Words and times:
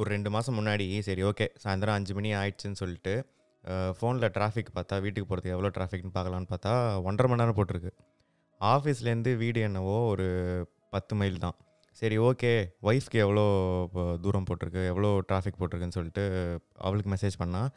ஒரு 0.00 0.08
ரெண்டு 0.14 0.30
மாதம் 0.34 0.56
முன்னாடி 0.58 0.86
சரி 1.06 1.22
ஓகே 1.28 1.46
சாயந்தரம் 1.62 1.96
அஞ்சு 1.98 2.12
மணி 2.16 2.28
ஆயிடுச்சுன்னு 2.40 2.80
சொல்லிட்டு 2.80 3.14
ஃபோனில் 3.98 4.26
டிராஃபிக் 4.36 4.70
பார்த்தா 4.76 4.96
வீட்டுக்கு 5.04 5.28
போகிறதுக்கு 5.30 5.54
எவ்வளோ 5.56 5.70
டிராஃபிக்னு 5.76 6.12
பார்க்கலான்னு 6.16 6.48
பார்த்தா 6.52 6.72
ஒன்றரை 7.08 7.28
மணி 7.30 7.40
நேரம் 7.42 7.56
போட்டிருக்கு. 7.58 7.90
ஆஃபீஸ்லேருந்து 8.60 9.32
வீடு 9.42 9.60
என்னவோ 9.68 9.96
ஒரு 10.12 10.26
பத்து 10.94 11.14
மைல் 11.20 11.38
தான். 11.44 11.56
சரி 12.00 12.16
ஓகே 12.28 12.52
ஒய்ஃப்க்கு 12.88 13.18
எவ்வளோ 13.24 13.44
தூரம் 14.24 14.46
போட்டிருக்கு 14.50 14.82
எவ்வளோ 14.92 15.10
டிராஃபிக் 15.30 15.58
போட்டிருக்குன்னு 15.60 15.96
சொல்லிட்டு 15.98 16.24
அவளுக்கு 16.86 17.10
மெசேஜ் 17.14 17.36
பண்ணால் 17.42 17.68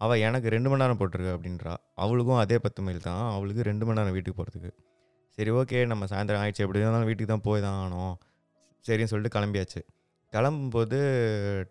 அவள் 0.00 0.22
எனக்கு 0.28 0.52
ரெண்டு 0.56 0.68
மணி 0.70 0.82
நேரம் 0.84 1.00
போட்டிருக்கு 1.00 1.32
அப்படின்றா. 1.36 1.74
அவளுக்கும் 2.04 2.40
அதே 2.44 2.58
பத்து 2.66 2.80
மைல் 2.86 3.02
தான் 3.08 3.24
அவளுக்கு 3.36 3.64
ரெண்டு 3.70 3.86
மணி 3.88 3.98
நேரம் 4.00 4.16
வீட்டுக்கு 4.18 4.38
போகிறதுக்கு 4.40 4.72
சரி 5.38 5.50
ஓகே 5.60 5.80
நம்ம 5.92 6.06
சாயந்தரம் 6.12 6.42
ஆயிடுச்சு 6.44 6.64
எப்படி 6.66 6.80
இருந்தாலும் 6.82 7.10
வீட்டுக்கு 7.10 7.32
தான் 7.34 7.46
போய் 7.48 7.64
தான் 7.66 7.76
ஆகணும். 7.80 8.14
சரின்னு 8.84 9.10
சொல்லிட்டு 9.12 9.36
கிளம்பியாச்சு. 9.38 9.80
கிளம்பும்போது 10.34 10.98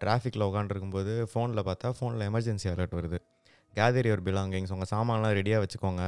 டிராஃபிக்கில் 0.01 0.45
உட்காந்துருக்கும்போது 0.47 1.13
ஃபோனில் 1.31 1.61
பார்த்தா 1.69 1.89
ஃபோனில் 1.97 2.23
எமர்ஜென்சி 2.29 2.67
அலர்ட் 2.73 2.95
வருது. 2.99 3.17
கேதர் 3.73 4.07
யுவர் 4.09 4.23
பிலாங்கிங்ஸ் 4.27 4.73
உங்கள் 4.75 4.91
சாமான்லாம் 4.93 5.35
ரெடியாக 5.39 5.61
வச்சுக்கோங்க. 5.63 6.03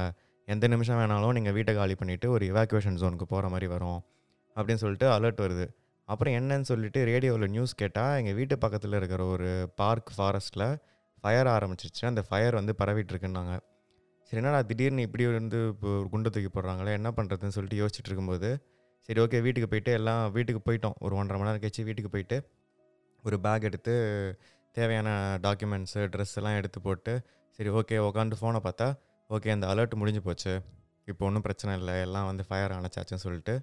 எந்த 0.48 0.64
நிமிஷம் 0.72 0.98
வேணாலும் 1.00 1.34
நீங்கள் 1.36 1.54
வீட்டை 1.56 1.72
காலி 1.74 1.94
பண்ணிவிட்டு 2.00 2.26
ஒரு 2.34 2.44
இவாக்குவேஷன் 2.52 2.98
ஜோனுக்கு 3.02 3.26
போகிற 3.32 3.48
மாதிரி 3.54 3.66
வரும் 3.74 4.00
அப்படின்னு 4.56 4.82
சொல்லிட்டு 4.84 5.06
அலர்ட் 5.16 5.40
வருது. 5.44 5.66
அப்புறம் 6.08 6.34
என்னன்னு 6.38 6.66
சொல்லிட்டு 6.70 7.00
ரேடியோவில் 7.10 7.52
நியூஸ் 7.54 7.74
கேட்டால் 7.82 8.16
எங்கள் 8.20 8.36
வீட்டு 8.38 8.54
பக்கத்தில் 8.64 8.96
இருக்கிற 9.00 9.22
ஒரு 9.34 9.48
பார்க் 9.80 10.10
ஃபாரஸ்ட்டில் 10.16 10.66
ஃபயர் 11.22 11.50
ஆரம்பிச்சிருச்சு. 11.56 12.04
அந்த 12.10 12.22
ஃபயர் 12.28 12.54
வந்து 12.60 12.74
பரவிட்டுருக்குன்னாங்க 12.80 13.54
சரி 14.28 14.40
என்னடா 14.40 14.60
திடீர்னு 14.68 15.06
இப்படி 15.06 15.24
வந்து 15.38 15.58
இப்போ 15.72 15.90
குண்டை 16.12 16.28
தூக்கி 16.34 16.50
போடுறாங்களே 16.52 16.92
என்ன 16.98 17.08
பண்ணுறதுன்னு 17.16 17.54
சொல்லிட்டு 17.56 17.80
யோசிச்சுட்டு 17.82 18.10
இருக்கும்போது 18.10 18.50
சரி 19.06 19.20
ஓகே 19.20 19.38
வீட்டுக்கு 19.44 19.68
போயிட்டு 19.72 19.92
எல்லாம் 19.98 20.22
வீட்டுக்கு 20.32 20.60
போயிட்டோம். 20.66 20.96
ஒரு 21.04 21.14
ஒன்றரை 21.20 21.36
மணி 21.40 21.48
நேரம் 21.48 21.62
கழிச்சு 21.64 21.82
வீட்டுக்கு 21.88 22.10
போயிட்டு 22.14 22.36
ஒரு 23.24 23.36
பேக் 23.46 23.66
எடுத்து 23.68 23.94
தேவையான 24.76 25.08
டாக்குமெண்ட்ஸு 25.42 26.02
ட்ரெஸ் 26.14 26.34
எல்லாம் 26.34 26.56
எடுத்து 26.60 26.78
போட்டு 26.86 27.12
சரி 27.58 27.70
ஓகே 27.80 27.96
உட்காந்து 28.08 28.38
ஃபோனை 28.40 28.60
பார்த்தா 28.68 28.88
ஓகே 29.30 29.50
அந்த 29.56 29.66
அலர்ட் 29.72 29.94
முடிஞ்சு 30.00 30.22
போச்சு. 30.22 30.52
இப்போ 31.10 31.22
ஒன்றும் 31.26 31.42
பிரச்சனை 31.42 31.72
இல்லை. 31.78 31.94
எல்லாம் 32.06 32.26
வந்து 32.30 32.44
ஃபயர் 32.48 32.72
அணைச்சாச்சுன்னு 32.72 33.24
சொல்லிட்டு 33.26 33.54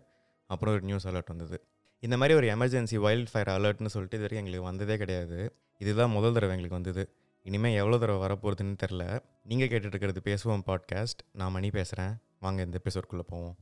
அப்புறம் 0.49 0.75
ஒரு 0.75 0.83
நியூஸ் 0.89 1.07
அலர்ட் 1.07 1.31
வந்தது. 1.33 1.57
இந்த 1.99 2.15
மாதிரி 2.17 2.37
ஒரு 2.39 2.47
எமர்ஜென்சி 2.55 2.97
வைல்ட் 3.05 3.31
ஃபயர் 3.31 3.51
அலர்ட்னு 3.57 3.93
சொல்லிட்டு 3.95 4.17
இது 4.19 4.25
வரைக்கும் 4.25 4.43
எங்களுக்கு 4.43 4.69
வந்ததே 4.69 4.97
கிடையாது. 4.97 5.39
இதுதான் 5.77 6.15
முதல் 6.17 6.33
தடவை 6.33 6.55
எங்களுக்கு 6.55 6.79
வந்தது. 6.79 7.03
இனிமேல் 7.45 7.77
எவ்வளோ 7.81 7.97
தடவை 7.97 8.19
வரப்போகுதுன்னு 8.27 8.77
தெரில 8.83 9.03
நீங்கள் 9.43 9.71
கேட்டுட்ருக்கிறது 9.73 10.23
பேசுவோம் 10.29 10.65
பாட்காஸ்ட் 10.69 11.23
நான் 11.31 11.51
மணி 11.51 11.69
பேசுகிறேன் 11.69 12.15
வாங்க 12.39 12.61
இந்த 12.61 12.79
எபிசோட்குள்ளே 12.83 13.27
போவோம். 13.33 13.57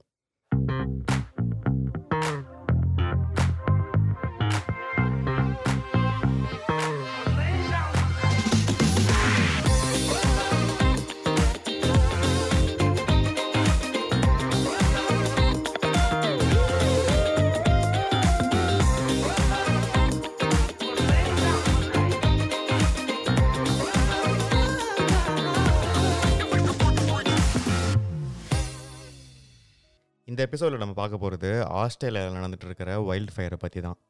இந்த 30.39 30.41
எபிசோடில் 30.49 30.83
நம்ம 30.83 30.95
பார்க்க 31.01 31.23
போகிறது 31.23 31.49
ஆஸ்திரேலியாவில் 31.83 32.37
நடந்துட்டு 32.39 32.69
இருக்கிற 32.71 32.91
வைல்ட் 33.11 33.35
ஃபயரை 33.37 33.61
பற்றி 33.65 33.83
தான் 33.89 34.01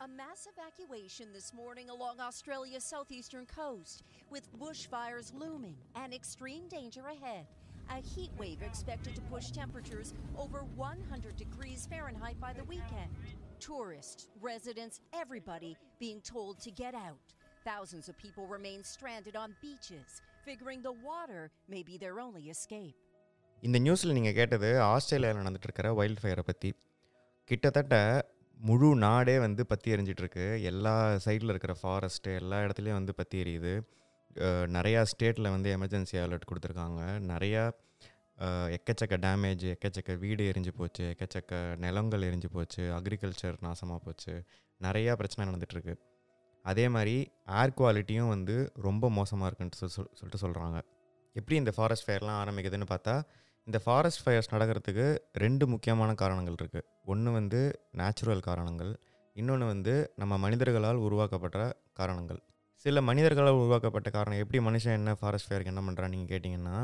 A 0.00 0.10
mass 0.20 0.42
evacuation 0.52 1.28
this 1.36 1.48
morning 1.52 1.88
along 1.94 2.16
Australia's 2.26 2.84
southeastern 2.84 3.46
coast, 3.56 3.96
with 4.34 4.44
bushfires 4.60 5.28
looming 5.34 5.78
and 6.00 6.10
extreme 6.18 6.66
danger 6.76 7.04
ahead. 7.14 7.44
A 7.88 8.00
heat 8.12 8.32
wave 8.42 8.62
expected 8.62 9.12
to 9.16 9.22
push 9.32 9.46
temperatures 9.58 10.08
over 10.36 10.60
100 10.86 11.36
degrees 11.36 11.82
Fahrenheit 11.92 12.38
by 12.46 12.52
the 12.52 12.66
weekend. 12.66 13.12
Tourists, 13.60 14.22
residents, 14.42 14.96
everybody 15.14 15.72
being 15.98 16.20
told 16.32 16.54
to 16.60 16.72
get 16.82 16.96
out. 17.00 17.26
Thousands 17.64 18.08
of 18.08 18.16
people 18.18 18.46
remain 18.48 18.82
stranded 18.84 19.36
on 19.36 19.58
beaches, 19.60 20.10
figuring 20.44 20.82
the 20.82 20.96
water 21.10 21.42
may 21.68 21.82
be 21.82 21.96
their 21.96 22.18
only 22.20 22.46
escape. 22.48 22.96
இந்த 23.63 23.79
நியூஸில் 23.79 24.11
நீங்கள் 24.11 24.33
கேட்டது 24.33 24.69
ஆஸ்திரேலியாவில் 24.83 25.43
நடந்துட்டு 25.43 25.67
இருக்கிற 25.67 25.93
wild 25.93 26.21
ஃபயரை 26.21 26.43
பற்றி 26.45 26.69
கிட்டத்தட்ட 27.49 27.95
முழு 28.59 28.95
நாடே 28.95 29.35
வந்து 29.39 29.65
பற்றி 29.65 29.91
எரிஞ்சிட்ருக்கு 29.91 30.45
எல்லா 30.63 30.93
சைடில் 31.25 31.51
இருக்கிற 31.53 31.73
ஃபாரஸ்ட்டு 31.81 32.35
எல்லா 32.35 32.57
இடத்துலையும் 32.59 32.99
வந்து 32.99 33.13
பற்றி 33.15 33.37
எரியுது. 33.43 33.73
நிறையா 34.77 35.01
ஸ்டேட்டில் 35.11 35.53
வந்து 35.55 35.69
எமர்ஜென்சி 35.77 36.17
அலர்ட் 36.23 36.47
கொடுத்துருக்காங்க. 36.51 37.01
நிறையா 37.31 37.63
எக்கச்சக்க 38.75 39.15
டேமேஜ் 39.25 39.65
எக்கச்சக்க 39.73 40.17
வீடு 40.17 40.43
எரிஞ்சு 40.51 40.71
போச்சு 40.77 41.03
எக்கச்சக்க 41.11 41.51
நிலங்கள் 41.77 42.23
எரிஞ்சு 42.29 42.49
போச்சு 42.51 42.83
அக்ரிகல்ச்சர் 42.97 43.57
நாசமாக 43.61 43.99
போச்சு. 44.05 44.33
நிறையா 44.81 45.13
பிரச்சனை 45.13 45.45
நடந்துகிட்ருக்கு 45.49 45.93
அதே 46.65 46.85
மாதிரி 46.89 47.15
ஏர் 47.61 47.75
குவாலிட்டியும் 47.77 48.27
வந்து 48.27 48.55
ரொம்ப 48.87 49.09
மோசமாக 49.09 49.49
இருக்குன்ட்டு 49.49 49.79
சொல் 49.81 49.93
சொல்- 49.97 50.11
சொல்லிட்டு 50.19 50.43
சொல்கிறாங்க 50.43 50.77
எப்படி 51.35 51.55
இந்த 51.55 51.71
ஃபாரஸ்ட் 51.75 52.07
ஃபயர்லாம் 52.09 52.39
ஆரம்பிக்குதுன்னு 52.43 52.87
பார்த்தா 52.89 53.15
இந்த 53.67 53.79
ஃபாரஸ்ட் 53.83 54.21
ஃபயர்ஸ் 54.23 54.49
நடக்கிறதுக்கு 54.53 55.05
ரெண்டு 55.43 55.65
முக்கியமான 55.73 56.13
காரணங்கள் 56.21 56.55
இருக்குது 56.59 56.85
ஒன்று 57.11 57.29
வந்து 57.35 57.59
நேச்சுரல் 57.99 58.41
காரணங்கள் 58.47 58.89
இன்னொன்று 59.35 59.65
வந்து 59.73 59.93
நம்ம 60.21 60.33
மனிதர்களால் 60.45 60.99
உருவாக்கப்பட்ட 61.05 61.59
காரணங்கள். 61.99 62.39
சில 62.85 63.01
மனிதர்களால் 63.09 63.59
உருவாக்கப்பட்ட 63.61 64.09
காரணம் 64.17 64.41
எப்படி 64.43 64.59
மனுஷன் 64.67 64.97
என்ன 64.99 65.13
ஃபாரஸ்ட் 65.19 65.47
ஃபயருக்கு 65.47 65.73
என்ன 65.73 65.83
பண்ணுறான் 65.87 66.11
நீங்கள் 66.13 66.31
கேட்டிங்கன்னா 66.33 66.75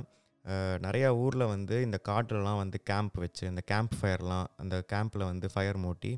நிறையா 0.85 1.09
ஊரில் 1.23 1.45
வந்து 1.53 1.75
இந்த 1.87 1.97
காட்டுலலாம் 2.09 2.59
வந்து 2.63 2.77
கேம்ப் 2.91 3.17
வச்சு 3.23 3.43
இந்த 3.51 3.63
கேம்ப் 3.71 3.95
ஃபயர்லாம் 3.99 4.47
அந்த 4.63 4.75
கேம்பில் 4.93 5.29
வந்து 5.31 5.49
ஃபயர் 5.53 5.79
மூட்டி 5.85 6.11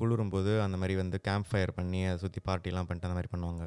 குளிரும்போது 0.00 0.52
அந்த 0.64 0.76
மாதிரி 0.80 0.96
வந்து 1.02 1.18
கேம்ப் 1.28 1.48
ஃபயர் 1.50 1.76
பண்ணி 1.78 2.00
அதை 2.08 2.18
சுற்றி 2.24 2.40
பார்ட்டிலாம் 2.48 2.88
பண்ணிட்டு 2.88 3.08
அந்த 3.08 3.18
மாதிரி 3.18 3.32
பண்ணுவாங்க. 3.34 3.64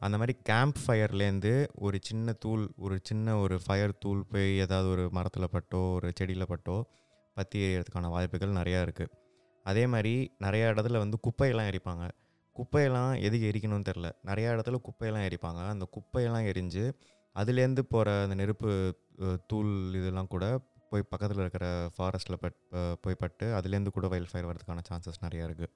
அந்த 0.00 0.16
மாதிரி 0.18 0.34
கேம்ப் 0.42 0.78
ஃபயர்லேருந்து 0.82 1.52
ஒரு 1.76 1.98
சின்ன 2.02 2.32
தூள் 2.32 2.64
ஒரு 2.76 2.96
சின்ன 3.02 3.36
ஒரு 3.38 3.56
ஃபயர் 3.64 3.94
தூள் 3.98 4.20
போய் 4.32 4.58
ஏதாவது 4.58 4.88
ஒரு 4.88 5.04
மரத்தில் 5.12 5.52
பட்டோ 5.52 5.80
ஒரு 5.94 6.08
செடியில் 6.18 6.46
பட்டோ 6.46 6.76
பற்றி 7.36 7.58
எறியறதுக்கான 7.66 8.10
வாய்ப்புகள் 8.10 8.58
நிறையா 8.60 8.80
இருக்குது 8.86 9.12
அதே 9.66 9.84
மாதிரி 9.86 10.12
நிறையா 10.40 10.66
இடத்துல 10.72 10.98
வந்து 10.98 11.16
குப்பையெல்லாம் 11.26 11.68
எரிப்பாங்க. 11.70 12.04
குப்பையெல்லாம் 12.56 13.12
எதுக்கு 13.26 13.48
எரிக்கணும்னு 13.50 13.88
தெரில 13.88 14.08
நிறையா 14.24 14.48
இடத்துல 14.54 14.78
குப்பையெல்லாம் 14.88 15.26
எரிப்பாங்க. 15.28 15.60
அந்த 15.74 15.86
குப்பையெல்லாம் 15.96 16.46
எரிஞ்சு 16.52 16.84
அதுலேருந்து 17.36 17.82
போகிற 17.92 18.14
அந்த 18.22 18.34
நெருப்பு 18.34 18.70
தூள் 19.46 19.72
இதெல்லாம் 19.94 20.30
கூட 20.34 20.44
போய் 20.90 21.08
பக்கத்தில் 21.10 21.42
இருக்கிற 21.44 21.66
ஃபாரஸ்ட்டில் 21.96 22.40
பட் 22.40 22.56
போய் 23.00 23.20
பட்டு 23.22 23.46
அதுலேருந்து 23.58 23.92
கூட 23.96 24.06
வைல்ட் 24.08 24.30
ஃபயர் 24.32 24.48
வரதுக்கான 24.50 24.84
சான்சஸ் 24.88 25.22
நிறையா 25.26 25.44
இருக்குது 25.48 25.72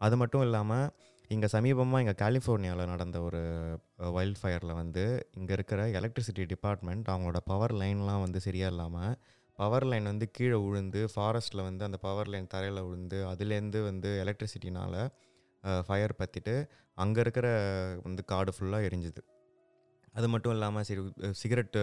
அது 0.00 0.16
மட்டும் 0.16 0.42
இல்லாமல் 0.42 0.86
இங்கே 1.30 1.46
சமீபமாக 1.46 2.00
இங்கே 2.00 2.14
கலிஃபோர்னியாவில் 2.14 2.86
நடந்த 2.86 3.20
ஒரு 3.20 3.40
வைல்ட் 4.12 4.38
ஃபயரில் 4.42 4.72
வந்து 4.72 5.02
இங்கே 5.34 5.52
இருக்கிற 5.52 5.88
எலக்ட்ரிசிட்டி 5.90 6.44
டிபார்ட்மெண்ட் 6.46 7.08
அவங்களோட 7.08 7.36
பவர் 7.44 7.74
லைன்லாம் 7.74 8.20
வந்து 8.20 8.40
சரியாக 8.40 8.72
இல்லாமல் 8.72 9.14
பவர் 9.58 9.86
லைன் 9.86 10.04
வந்து 10.04 10.30
கீழே 10.30 10.56
விழுந்து 10.56 11.08
ஃபாரஸ்ட்டில் 11.14 11.62
வந்து 11.62 11.84
அந்த 11.84 11.96
பவர் 11.96 12.28
லைன் 12.28 12.46
தரையில் 12.46 12.82
விழுந்து 12.82 13.18
அதுலேருந்து 13.26 13.82
வந்து 13.82 14.08
எலக்ட்ரிசிட்டினால் 14.24 14.98
ஃபயர் 15.86 16.14
பற்றிட்டு 16.18 16.54
அங்கே 16.98 17.20
இருக்கிற 17.20 17.46
வந்து 18.02 18.24
காடு 18.24 18.52
ஃபுல்லாக 18.56 18.86
எரிஞ்சுது. 18.88 19.22
அது 20.14 20.28
மட்டும் 20.28 20.52
இல்லாமல் 20.52 20.82
சரி 20.82 21.02
சிகரெட்டு 21.32 21.80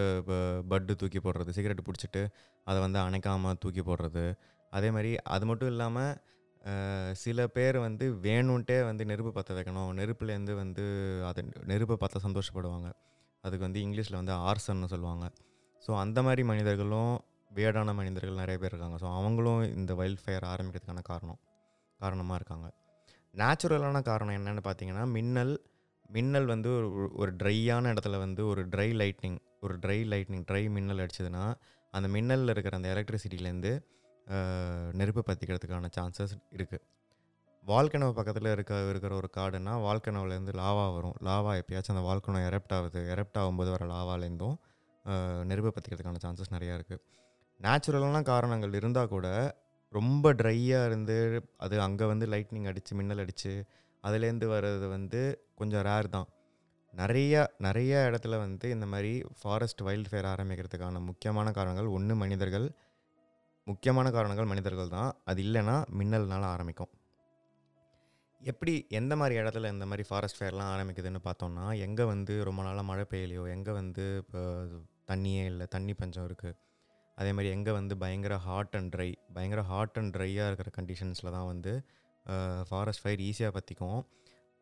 பட்டு 0.68 0.96
தூக்கி 0.96 1.18
போடுறது 1.18 1.50
சிகரெட் 1.50 1.86
பிடிச்சிட்டு 1.86 2.22
அதை 2.66 2.80
வந்து 2.80 2.98
அணைக்காமல் 2.98 3.58
தூக்கி 3.58 3.80
போடுறது 3.80 4.24
அதே 4.72 4.90
மாதிரி 4.90 5.16
அது 5.26 5.46
மட்டும் 5.46 5.68
இல்லாமல் 5.68 6.12
சில 7.24 7.46
பேர் 7.56 7.76
வந்து 7.86 8.04
வேணும்ன்ட்டே 8.26 8.78
வந்து 8.88 9.02
நெருப்பு 9.10 9.32
பற்ற 9.36 9.50
வைக்கணும். 9.58 9.90
நெருப்புலேருந்து 9.98 10.54
வந்து 10.62 10.84
அதை 11.28 11.42
நெருப்பை 11.70 11.96
பார்த்தா 12.02 12.20
சந்தோஷப்படுவாங்க. 12.26 12.88
அதுக்கு 13.44 13.64
வந்து 13.68 13.82
இங்கிலீஷில் 13.86 14.20
வந்து 14.20 14.34
ஆர்சன்னு 14.48 14.90
சொல்லுவாங்க. 14.94 15.26
ஸோ 15.82 15.92
அந்த 16.04 16.18
மாதிரி 16.26 16.42
மனிதர்களும் 16.50 17.14
வேடான 17.50 17.92
மனிதர்கள் 17.98 18.40
நிறைய 18.42 18.56
பேர் 18.62 18.72
இருக்காங்க. 18.72 18.96
ஸோ 19.02 19.08
அவங்களும் 19.18 19.62
இந்த 19.78 19.92
வைல்ட் 20.00 20.22
ஃபயர் 20.24 20.46
ஆரம்பிக்கிறதுக்கான 20.52 21.04
காரணம் 21.12 21.40
காரணமாக 22.00 22.38
இருக்காங்க. 22.40 22.66
நேச்சுரலான 23.34 24.00
காரணம் 24.10 24.36
என்னென்னு 24.38 24.62
பார்த்தீங்கன்னா 24.66 25.04
மின்னல் 25.16 25.54
மின்னல் 26.10 26.48
வந்து 26.52 26.68
ஒரு 26.78 26.88
ஒரு 27.22 27.30
ட்ரையான 27.40 27.90
இடத்துல 27.94 28.18
வந்து 28.24 28.42
ஒரு 28.52 28.62
ட்ரை 28.72 28.88
லைட்னிங் 29.00 29.38
ஒரு 29.64 29.74
ட்ரை 29.84 29.98
லைட்னிங் 30.12 30.44
ட்ரை 30.50 30.62
மின்னல் 30.76 31.02
அடிச்சதுன்னா 31.04 31.44
அந்த 31.94 32.08
மின்னலில் 32.16 32.52
இருக்கிற 32.54 32.76
அந்த 32.76 32.88
எலக்ட்ரிசிட்டிலேருந்து 32.94 33.72
நெருப்பு 34.98 35.22
பற்றிக்கிறதுக்கான 35.28 35.90
சான்சஸ் 35.96 36.34
இருக்குது 36.56 36.84
வால்கனவு 37.64 38.12
பக்கத்தில் 38.16 38.48
இருக்க 38.54 38.74
இருக்கிற 38.90 39.12
ஒரு 39.20 39.28
காடுனா 39.36 39.72
வால்கனவுலேருந்து 39.84 40.52
லாவா 40.60 40.84
வரும். 40.96 41.16
லாவா 41.26 41.52
எப்பயாச்சும் 41.60 41.94
அந்த 41.94 42.04
வால்கனோ 42.08 42.40
எரப்ட் 42.48 42.74
ஆகுது. 42.76 43.00
எரப்ட் 43.14 43.38
ஆகும்போது 43.42 43.70
வர 43.74 43.84
லாவாலேருந்தும் 43.92 44.56
நெருப்பு 45.50 45.70
பற்றிக்கிறதுக்கான 45.74 46.20
சான்சஸ் 46.24 46.52
நிறையா 46.56 46.74
இருக்குது 46.78 47.02
நேச்சுரலான 47.60 48.22
காரணங்கள் 48.30 48.76
இருந்தால் 48.80 49.12
கூட 49.14 49.26
ரொம்ப 49.94 50.32
ட்ரையாக 50.40 50.88
இருந்து 50.88 51.16
அது 51.64 51.76
அங்கே 51.86 52.06
வந்து 52.12 52.26
லைட்னிங் 52.32 52.68
அடித்து 52.70 52.94
மின்னல் 52.98 53.22
அடித்து 53.24 53.52
அதுலேருந்து 54.04 54.46
வர்றது 54.54 54.88
வந்து 54.94 55.20
கொஞ்சம் 55.60 55.84
ரேர் 55.88 56.08
தான். 56.16 56.28
நிறையா 56.94 57.42
நிறைய 57.66 57.92
இடத்துல 58.10 58.34
வந்து 58.44 58.66
இந்த 58.74 58.86
மாதிரி 58.92 59.12
ஃபாரஸ்ட் 59.40 59.82
வைல்ட் 59.86 60.10
ஃபயர் 60.10 60.28
ஆரம்பிக்கிறதுக்கான 60.32 61.00
முக்கியமான 61.10 61.52
காரணங்கள் 61.58 61.88
ஒன்று 61.96 62.14
மனிதர்கள் 62.22 62.66
முக்கியமான 63.66 64.10
காரணங்கள் 64.16 64.50
மனிதர்கள் 64.50 64.92
தான். 64.96 65.10
அது 65.30 65.40
இல்லைன்னா 65.46 65.76
மின்னல்னால 65.98 66.44
ஆரம்பிக்கும். 66.54 66.90
எப்படி 68.40 68.72
எந்த 68.98 69.12
மாதிரி 69.20 69.34
இடத்துல 69.40 69.70
இந்த 69.74 69.84
மாதிரி 69.90 70.04
ஃபாரஸ்ட் 70.08 70.38
ஃபயர்லாம் 70.38 70.70
ஆரம்பிக்குதுன்னு 70.74 71.20
பார்த்தோம்னா 71.26 71.64
எங்கே 71.86 72.04
வந்து 72.12 72.34
ரொம்ப 72.48 72.60
நாளாக 72.66 72.84
மழை 72.90 73.04
பெய்யலையோ 73.12 73.44
எங்கே 73.54 73.72
வந்து 73.80 74.04
இப்போ 74.22 74.42
தண்ணியே 75.10 75.44
இல்லை 75.52 75.66
தண்ணி 75.74 75.92
பஞ்சம் 76.00 76.26
இருக்குது 76.28 76.56
அதே 77.18 77.30
மாதிரி 77.36 77.50
எங்கே 77.56 77.72
வந்து 77.78 77.94
பயங்கர 78.02 78.34
ஹாட் 78.46 78.74
அண்ட் 78.78 78.90
ட்ரை 78.94 79.08
பயங்கர 79.36 79.62
ஹாட் 79.70 79.98
அண்ட் 80.00 80.12
ட்ரையாக 80.16 80.48
இருக்கிற 80.50 80.70
கண்டிஷன்ஸில் 80.78 81.34
தான் 81.36 81.48
வந்து 81.52 81.72
ஃபாரஸ்ட் 82.70 83.02
ஃபயர் 83.04 83.22
ஈஸியாக 83.28 83.52
பற்றிக்கும் 83.56 84.00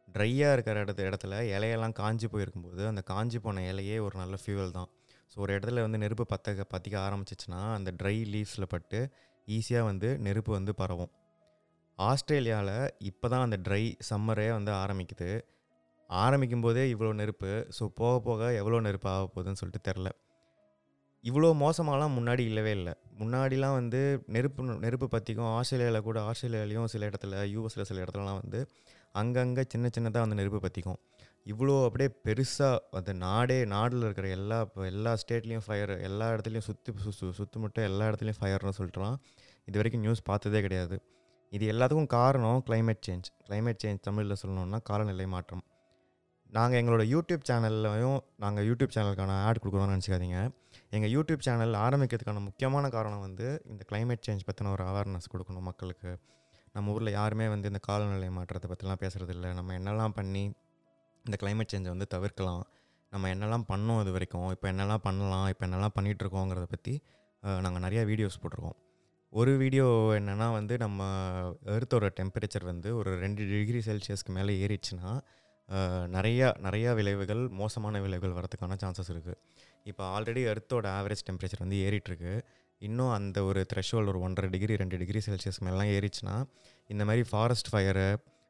ட்ரையாக 0.09 0.55
இருக்கிற 0.57 0.83
இடத்து 0.85 1.09
இடத்துல 1.11 1.37
இலையெல்லாம் 1.55 1.97
காஞ்சி 2.03 2.27
போயிருக்கும்போது 2.35 2.83
அந்த 2.93 3.03
காஞ்சி 3.13 3.39
போன 3.47 3.65
இலையே 3.73 3.97
ஒரு 4.07 4.17
நல்ல 4.23 4.37
ஃபியூவல் 4.43 4.77
தான். 4.79 4.91
ஸோ 5.35 5.41
ஒரு 5.41 5.53
இடத்துல 5.57 5.83
வந்து 5.83 5.99
நெருப்பு 5.99 6.25
பற்ற 6.33 6.65
பற்றிக்க 6.73 6.97
ஆரம்பிச்சிச்சுன்னா 7.07 7.61
அந்த 7.77 7.91
ட்ரை 8.01 8.17
லீவ்ஸில் 8.33 8.73
பட்டு 8.75 8.99
ஈஸியாக 9.49 9.89
வந்து 9.89 10.09
நெருப்பு 10.19 10.53
வந்து 10.53 10.73
பரவும். 10.75 11.11
ஆஸ்திரேலியாவில் 11.99 12.77
இப்போ 12.99 13.27
தான் 13.29 13.45
அந்த 13.47 13.57
ட்ரை 13.67 13.83
சம்மரே 14.11 14.47
வந்து 14.53 14.73
ஆரம்பிக்குது. 14.83 15.31
ஆரம்பிக்கும் 16.11 16.61
போதே 16.61 16.85
இவ்வளோ 16.95 17.13
நெருப்பு 17.13 17.51
ஸோ 17.79 17.85
போக 18.01 18.15
போக 18.21 18.53
எவ்வளோ 18.53 18.81
நெருப்பு 18.81 19.09
ஆக 19.09 19.27
போகுதுன்னு 19.27 19.61
சொல்லிட்டு 19.61 19.87
தெரில 19.89 20.09
இவ்வளோ 21.25 21.51
மோசமாலாம் 21.63 22.17
முன்னாடி 22.19 22.43
இல்லவே 22.51 22.73
இல்லை. 22.79 22.93
முன்னாடிலாம் 23.21 23.77
வந்து 23.81 24.01
நெருப்பு 24.27 24.63
நெருப்பு 24.85 25.07
பற்றிக்கும் 25.15 25.51
ஆஸ்திரேலியாவில் 25.57 26.07
கூட 26.09 26.19
ஆஸ்திரேலியாலையும் 26.31 26.91
சில 26.95 27.09
இடத்துல 27.11 27.45
யூஎஸில் 27.55 27.89
சில 27.91 28.03
இடத்துலலாம் 28.05 28.41
வந்து 28.43 28.61
அங்கங்கே 29.15 29.65
சின்ன 29.75 29.89
சின்னதாக 29.97 30.25
வந்து 30.27 30.39
நெருப்பு 30.41 30.61
பற்றிக்கும் 30.61 31.01
இவ்வளோ 31.47 31.73
அப்படியே 31.87 32.11
பெருசாக 32.27 32.77
அந்த 32.99 33.13
நாடே 33.25 33.57
நாடில் 33.73 34.05
இருக்கிற 34.07 34.29
எல்லா 34.37 34.59
இப்போ 34.67 34.83
எல்லா 34.93 35.11
ஸ்டேட்லேயும் 35.23 35.65
ஃபயர் 35.67 35.93
எல்லா 36.09 36.27
இடத்துலையும் 36.35 36.67
சுற்றி 36.69 36.93
சு 37.19 37.31
சுற்று 37.39 37.59
மட்டும் 37.65 37.85
எல்லா 37.89 38.05
இடத்துலையும் 38.11 38.39
ஃபயர்னு 38.41 38.73
சொல்லிட்டுலாம் 38.79 39.17
இது 39.69 39.77
வரைக்கும் 39.81 40.05
நியூஸ் 40.05 40.23
பார்த்ததே 40.31 40.61
கிடையாது. 40.67 40.97
இது 41.53 41.65
எல்லாத்துக்கும் 41.73 42.11
காரணம் 42.17 42.61
கிளைமேட் 42.69 43.03
சேஞ்ச் 43.07 43.29
கிளைமேட் 43.49 43.83
சேஞ்ச் 43.85 44.01
தமிழில் 44.09 44.41
சொல்லணுன்னா 44.43 44.79
காலநிலை 44.91 45.27
மாற்றம். 45.35 45.63
நாங்கள் 46.57 46.79
எங்களோட 46.81 47.05
யூடியூப் 47.13 47.45
சேனல்லையும் 47.51 48.19
நாங்கள் 48.43 48.67
யூடியூப் 48.71 48.95
சேனலுக்கான 48.97 49.39
ஆட் 49.47 49.61
கொடுக்குறோம்னு 49.63 49.95
நினச்சிக்காதீங்க. 49.95 50.41
எங்கள் 50.97 51.13
யூடியூப் 51.17 51.45
சேனல் 51.47 51.75
ஆரம்பிக்கிறதுக்கான 51.87 52.43
முக்கியமான 52.49 52.89
காரணம் 52.97 53.25
வந்து 53.29 53.47
இந்த 53.73 53.83
கிளைமேட் 53.91 54.27
சேஞ்ச் 54.27 54.45
பற்றின 54.49 54.73
ஒரு 54.77 54.85
அவேர்னஸ் 54.91 55.33
கொடுக்கணும் 55.33 55.67
மக்களுக்கு. 55.71 56.13
நம்ம 56.77 56.93
ஊரில் 56.97 57.17
யாருமே 57.21 57.47
வந்து 57.55 57.69
இந்த 57.73 57.81
காலநிலை 57.89 58.29
மாற்றத்தை 58.37 58.69
பற்றிலாம் 58.71 59.03
பேசுகிறதில்ல 59.03 59.51
நம்ம 59.59 59.75
என்னெல்லாம் 59.81 60.15
பண்ணி 60.21 60.45
இந்த 61.27 61.37
கிளைமேட் 61.43 61.73
சேஞ்சை 61.73 61.91
வந்து 61.95 62.07
தவிர்க்கலாம். 62.15 62.65
நம்ம 63.13 63.29
என்னெல்லாம் 63.35 63.67
பண்ணோம் 63.73 64.01
இது 64.05 64.13
வரைக்கும் 64.17 64.49
இப்போ 64.55 64.67
என்னெல்லாம் 64.73 65.03
பண்ணலாம் 65.09 65.47
இப்போ 65.53 65.65
என்னெல்லாம் 65.67 65.95
பண்ணிகிட்ருக்கோங்கிறத 65.99 66.67
பற்றி 66.75 66.95
நாங்கள் 67.65 67.85
நிறையா 67.87 68.03
வீடியோஸ் 68.11 68.41
போட்டிருக்கோம். 68.43 68.79
ஒரு 69.33 69.53
வீடியோ 69.63 69.87
என்னென்னா 70.19 70.47
வந்து 70.59 70.75
நம்ம 70.85 71.07
எர்த்தோட 71.77 72.09
டெம்பரேச்சர் 72.19 72.67
வந்து 72.73 72.89
ஒரு 73.01 73.13
ரெண்டு 73.25 73.43
டிகிரி 73.53 73.81
செல்சியஸ்க்கு 73.89 74.35
மேலே 74.37 74.53
ஏறிச்சுன்னா 74.65 75.13
நிறையா 76.17 76.49
நிறையா 76.67 76.91
விளைவுகள் 76.99 77.43
மோசமான 77.61 78.01
விளைவுகள் 78.05 78.37
வரதுக்கான 78.39 78.77
சான்சஸ் 78.83 79.11
இருக்குது 79.15 79.39
இப்போ 79.91 80.03
ஆல்ரெடி 80.17 80.43
எர்த்தோட 80.53 80.87
ஆவரேஜ் 80.99 81.25
டெம்பரேச்சர் 81.29 81.63
வந்து 81.65 81.79
ஏறிட்டுருக்கு. 81.87 82.35
இன்னும் 82.81 83.13
அந்த 83.17 83.39
ஒரு 83.49 83.61
த்ரெஷோல்டு 83.71 84.11
ஒரு 84.13 84.21
ஒன்றரை 84.27 84.49
டிகிரி 84.55 84.75
ரெண்டு 84.83 84.97
டிகிரி 85.03 85.21
செல்சியஸ் 85.27 85.61
மேலாம் 85.67 85.91
ஏறிச்சுன்னா 85.97 86.37
இந்த 86.91 87.03
மாதிரி 87.09 87.23
ஃபாரஸ்ட் 87.31 87.71
ஃபயரு 87.73 88.09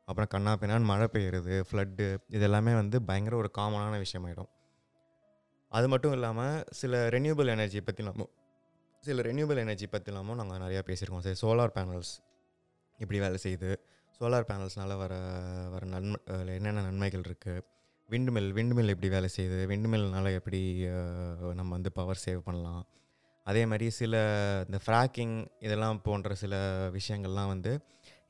அப்புறம் 0.08 0.30
கண்ணா 0.34 0.52
பின்னான்னு 0.60 0.90
மழை 0.92 1.06
பெய்யுறது 1.14 1.54
ஃப்ளட்டு 1.68 2.06
இது 2.36 2.44
எல்லாமே 2.48 2.72
வந்து 2.80 2.96
பயங்கர 3.08 3.36
ஒரு 3.42 3.50
காமனான 3.58 4.00
விஷயமாயிடும். 4.04 4.50
அது 5.72 5.86
மட்டும் 5.92 6.14
இல்லாமல் 6.16 6.56
சில 6.80 7.02
ரெனியூபிள் 7.16 7.52
எனர்ஜி 7.54 7.80
பற்றி 7.80 8.04
சில 9.04 9.22
ரெனியூபிள் 9.28 9.62
எனர்ஜி 9.62 9.86
பற்றிலாமோ 9.94 10.34
நாங்கள் 10.40 10.60
நிறையா 10.64 10.82
பேசியிருக்கோம். 10.88 11.24
சரி 11.26 11.38
சோலார் 11.42 11.74
பேனல்ஸ் 11.76 12.12
இப்படி 12.98 13.18
வேலை 13.24 13.38
செய்யுது. 13.44 13.70
சோலார் 14.20 14.46
பேனல்ஸ்னால் 14.50 14.94
வர 15.02 15.14
வர 15.72 15.84
நன்மை 15.94 16.18
அதில் 16.34 16.52
என்னென்ன 16.58 16.84
நன்மைகள் 16.88 17.24
இருக்குது 17.28 17.64
விண்டு 18.08 18.30
மில் 18.34 18.50
விண்டு 18.58 18.74
மில் 18.78 18.92
எப்படி 18.94 19.08
வேலை 19.14 19.28
செய்யுது? 19.36 19.58
விண்டு 19.70 19.88
மில்னால 19.92 20.32
எப்படி 20.38 20.60
நம்ம 21.58 21.70
வந்து 21.76 21.92
பவர் 21.98 22.22
சேவ் 22.24 22.40
பண்ணலாம்? 22.48 22.82
அதே 23.46 23.62
மாதிரி 23.70 23.86
சில 23.98 24.14
இந்த 24.66 24.78
ஃப்ராக்கிங் 24.84 25.34
இதெல்லாம் 25.66 25.98
போன்ற 26.06 26.34
சில 26.42 26.54
விஷயங்கள்லாம் 26.96 27.50
வந்து 27.54 27.72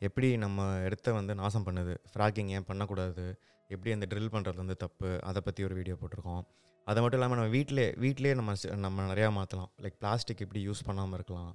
எப்படி 0.07 0.29
நம்ம 0.45 0.67
இடத்த 0.87 1.13
வந்து 1.19 1.33
நாசம் 1.41 1.65
பண்ணுது? 1.67 1.95
ஃப்ராக்கிங் 2.13 2.51
ஏன் 2.57 2.67
பண்ணக்கூடாது? 2.71 3.25
எப்படி 3.71 3.91
அந்த 3.97 4.07
ட்ரில் 4.11 4.33
பண்ணுறது 4.35 4.59
வந்து 4.63 4.77
தப்பு? 4.85 5.11
அதை 5.29 5.41
பற்றி 5.47 5.65
ஒரு 5.69 5.75
வீடியோ 5.79 5.97
போட்டிருக்கோம். 6.01 6.43
அது 6.87 7.01
மட்டும் 7.03 7.19
இல்லாமல் 7.19 7.39
நம்ம 7.39 7.53
வீட்டிலே 7.57 7.87
வீட்டிலே 8.05 8.33
நம்ம 8.39 8.53
நம்ம 8.85 9.07
நிறையா 9.11 9.29
மாற்றலாம் 9.39 9.71
லைக் 9.85 9.97
பிளாஸ்டிக் 10.03 10.43
எப்படி 10.45 10.63
யூஸ் 10.69 10.83
பண்ணாமல் 10.89 11.17
இருக்கலாம். 11.19 11.53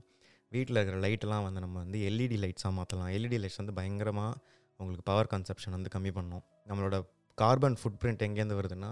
வீட்டில் 0.52 0.80
இருக்கிற 0.82 1.00
லைட்டெல்லாம் 1.06 1.46
வந்து 1.48 1.62
நம்ம 1.66 1.76
வந்து 1.84 2.00
எல்இடி 2.10 2.38
லைட்ஸாக 2.44 2.74
மாற்றலாம் 2.78 3.10
எல்இடி 3.18 3.38
லைட்ஸ் 3.44 3.60
வந்து 3.62 3.76
பயங்கரமாக 3.80 4.32
உங்களுக்கு 4.80 5.06
பவர் 5.12 5.32
கன்சப்ஷன் 5.34 5.76
வந்து 5.78 5.92
கம்மி 5.96 6.12
பண்ணும். 6.18 6.44
நம்மளோட 6.70 6.98
கார்பன் 7.38 7.78
ஃபுட் 7.82 8.00
பிரிண்ட் 8.02 8.24
எங்கேருந்து 8.28 8.60
வருதுன்னா 8.60 8.92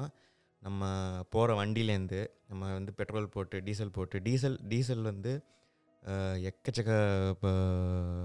நம்ம 0.63 0.91
போகிற 1.33 1.55
வண்டியிலேருந்து 1.61 2.19
நம்ம 2.51 2.69
வந்து 2.77 2.91
பெட்ரோல் 2.99 3.33
போட்டு 3.35 3.57
டீசல் 3.67 3.95
போட்டு 3.97 4.17
டீசல் 4.27 4.57
டீசல் 4.71 5.03
வந்து 5.11 5.31
எக்கச்சக்க 6.43 6.91
இப்போ 7.29 7.49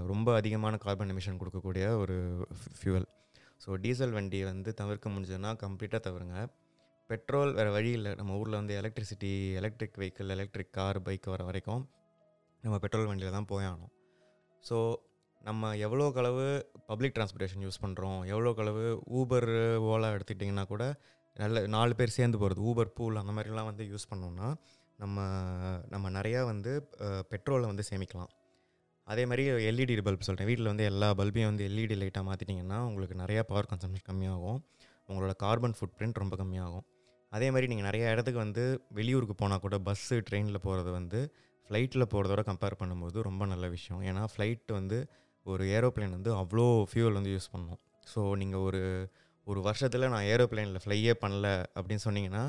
ரொம்ப 0.07 0.35
அதிகமான 0.35 0.77
கார்பன் 0.77 1.09
எமிஷன் 1.09 1.39
கொடுக்கக்கூடிய 1.39 1.85
ஒரு 1.97 2.15
ஃபியூவல் 2.77 3.07
ஸோ 3.65 3.75
டீசல் 3.75 4.11
வண்டியை 4.11 4.45
வந்து 4.45 4.73
தவிர்க்க 4.73 5.09
முடிஞ்சதுன்னா 5.09 5.51
கம்ப்ளீட்டாக 5.63 6.01
தவிருங்க 6.07 6.37
பெட்ரோல் 7.09 7.53
வேறு 7.53 7.71
வழி 7.71 7.91
இல்லை. 7.91 8.15
நம்ம 8.15 8.37
ஊரில் 8.37 8.53
வந்து 8.53 8.73
electricity 8.81 9.53
electric 9.53 9.97
vehicle 9.97 10.29
electric 10.29 10.71
car 10.71 11.01
bike 11.01 11.25
வர 11.25 11.43
வரைக்கும் 11.43 11.83
நம்ம 12.63 12.77
பெட்ரோல் 12.79 13.05
வண்டியில் 13.05 13.31
தான் 13.31 13.49
போயாகணும் 13.49 13.91
ஸோ 14.63 14.77
நம்ம 15.41 15.75
எவ்வளோக்கு 15.75 16.19
அளவு 16.19 16.45
பப்ளிக் 16.85 17.15
டிரான்ஸ்போர்ட்டேஷன் 17.15 17.61
யூஸ் 17.61 17.81
பண்ணுறோம் 17.81 18.25
எவ்வளோக்கு 18.25 18.61
அளவு 18.61 18.83
ஊபர் 19.11 19.49
ஓலா 19.83 20.09
எடுத்துக்கிட்டிங்கன்னா 20.15 20.65
கூட 20.67 20.83
நல்ல 21.33 21.67
நாலு 21.67 21.95
பேர் 21.95 22.09
சேர்ந்து 22.09 22.37
போகிறது 22.37 22.61
ஊபர் 22.61 22.93
பூல் 22.93 23.15
அந்த 23.15 23.31
மாதிரிலாம் 23.31 23.65
வந்து 23.65 23.83
யூஸ் 23.83 24.09
பண்ணோம்னா 24.11 24.49
நம்ம 24.99 25.19
நம்ம 25.93 26.09
நிறையா 26.17 26.41
வந்து 26.51 26.71
பெட்ரோலை 27.31 27.67
வந்து 27.71 27.83
சேமிக்கலாம். 27.89 28.31
அதே 29.07 29.23
மாதிரி 29.29 29.43
எல்இடி 29.69 29.95
பல்ப் 30.07 30.27
சொல்கிறேன் 30.27 30.49
வீட்டில் 30.49 30.69
வந்து 30.71 30.85
எல்லா 30.91 31.07
பல்பையும் 31.19 31.49
வந்து 31.51 31.63
எல்இடி 31.69 31.95
லைட்டாக 32.01 32.25
மாற்றிட்டிங்கன்னா 32.27 32.77
உங்களுக்கு 32.89 33.15
நிறையா 33.23 33.41
பவர் 33.51 33.69
கன்சம்ஷன் 33.71 34.07
கம்மியாகும். 34.09 34.59
உங்களோட 35.09 35.33
கார்பன் 35.43 35.75
ஃபுட் 35.77 35.95
பிரிண்ட் 35.97 36.21
ரொம்ப 36.23 36.35
கம்மியாகும். 36.41 36.85
அதே 37.31 37.47
மாதிரி 37.53 37.67
நீங்கள் 37.71 37.87
நிறையா 37.89 38.07
இடத்துக்கு 38.13 38.39
வந்து 38.45 38.63
வெளியூருக்கு 38.97 39.35
போனால் 39.41 39.63
கூட 39.65 39.75
பஸ்ஸு 39.87 40.17
ட்ரெயினில் 40.27 40.63
போகிறது 40.65 40.91
வந்து 40.99 41.19
ஃப்ளைட்டில் 41.69 42.09
போகிறதோட 42.13 42.41
கம்பேர் 42.49 42.79
பண்ணும்போது 42.81 43.17
ரொம்ப 43.27 43.43
நல்ல 43.53 43.65
விஷயம். 43.75 44.01
ஏன்னா 44.09 44.23
ஃப்ளைட் 44.33 44.71
வந்து 44.79 44.97
ஒரு 45.45 45.63
ஏரோப்ளேன் 45.77 46.15
வந்து 46.17 46.31
அவ்வளோ 46.41 46.67
ஃபியூல் 46.91 47.17
வந்து 47.19 47.31
யூஸ் 47.35 47.51
பண்ணும். 47.53 47.79
ஸோ 48.13 48.21
நீங்கள் 48.41 48.63
ஒரு 48.67 48.81
ஒரு 49.47 49.59
வருஷத்தில் 49.67 50.11
நான் 50.13 50.27
ஏரோப்ளேனில் 50.33 50.81
ஃப்ளையே 50.83 51.13
பண்ணல 51.23 51.47
அப்படின்னு 51.77 52.03
சொன்னிங்கன்னா 52.07 52.43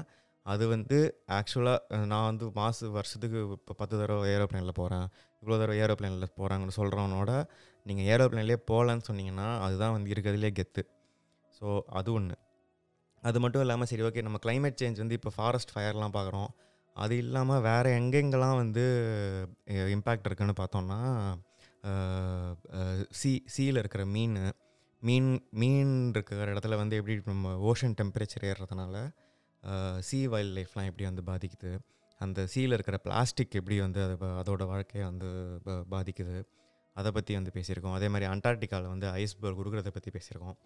அது 0.46 0.66
வந்து 0.68 0.96
ஆக்சுவலாக 1.28 2.04
நான் 2.04 2.24
வந்து 2.24 2.44
மாத 2.54 2.88
வருஷத்துக்கு 2.88 3.38
இப்போ 3.56 3.74
பத்து 3.74 3.94
தடவை 4.00 4.24
ஏரோப்ளேனில் 4.30 4.72
போகிறேன் 4.72 5.06
இவ்வளோ 5.42 5.58
தடவை 5.58 5.76
ஏரோப்ளேனில் 5.78 6.34
போகிறாங்கன்னு 6.36 6.76
சொல்கிறவனோட 6.76 7.30
நீங்கள் 7.86 8.04
ஏரோப்ளேன்லேயே 8.04 8.58
போகலன்னு 8.66 9.06
சொன்னீங்கன்னா 9.08 9.58
அதுதான் 9.58 9.92
வந்து 9.92 10.10
இருக்கிறதுலே 10.10 10.50
கெத்து. 10.52 10.82
ஸோ 11.60 11.80
அது 11.90 12.12
ஒன்று 12.12 12.36
அது 13.22 13.40
மட்டும் 13.40 13.60
இல்லாமல் 13.60 13.86
சரி 13.86 14.02
ஓகே 14.02 14.22
நம்ம 14.22 14.38
கிளைமேட் 14.42 14.80
சேஞ்ச் 14.82 14.98
வந்து 14.98 15.14
இப்போ 15.14 15.30
ஃபாரஸ்ட் 15.36 15.74
ஃபயர்லாம் 15.74 16.14
பார்க்குறோம் 16.14 16.50
அது 16.96 17.14
இல்லாமல் 17.16 17.60
வேறு 17.60 17.90
எங்கெங்கெல்லாம் 17.90 18.56
வந்து 18.56 18.84
இம்பேக்ட் 19.96 20.26
இருக்குன்னு 20.26 20.54
பார்த்தோம்னா 20.60 20.98
சீ 23.10 23.40
சீயில் 23.56 23.76
இருக்கிற 23.76 24.04
மீன் 24.04 24.36
மீன் 25.02 25.30
மீன் 25.50 25.94
இருக்கிற 26.10 26.52
இடத்துல 26.52 26.76
வந்து 26.76 26.96
எப்படி 26.96 27.14
நம்ம 27.24 27.54
ஓஷன் 27.72 27.96
டெம்பரேச்சர் 28.02 28.46
ஏறுறதுனால 28.50 28.96
சி 30.00 30.28
வைல்ட் 30.28 30.56
லைஃப்லாம் 30.58 30.90
எப்படி 30.90 31.10
வந்து 31.10 31.22
பாதிக்குது? 31.26 31.78
அந்த 32.18 32.46
சீயில் 32.54 32.72
இருக்கிற 32.76 32.96
பிளாஸ்டிக் 32.96 33.54
எப்படி 33.54 33.80
வந்து 33.80 34.00
அது 34.04 34.16
அதோட 34.26 34.66
வாழ்க்கையை 34.66 35.10
வந்து 35.10 35.30
ப- 35.64 35.84
பாதிக்குது? 35.90 36.44
அதை 36.94 37.10
பற்றி 37.10 37.34
வந்து 37.34 37.50
பேசியிருக்கோம். 37.54 37.92
அதே 37.92 38.08
மாதிரி 38.08 38.30
அண்டார்டிகாவில் 38.32 38.88
வந்து 38.88 39.08
ஐஸ்பர்க் 39.08 39.60
உருகிறத 39.62 39.88
பற்றி 39.88 40.10
பேசியிருக்கோம். 40.10 40.56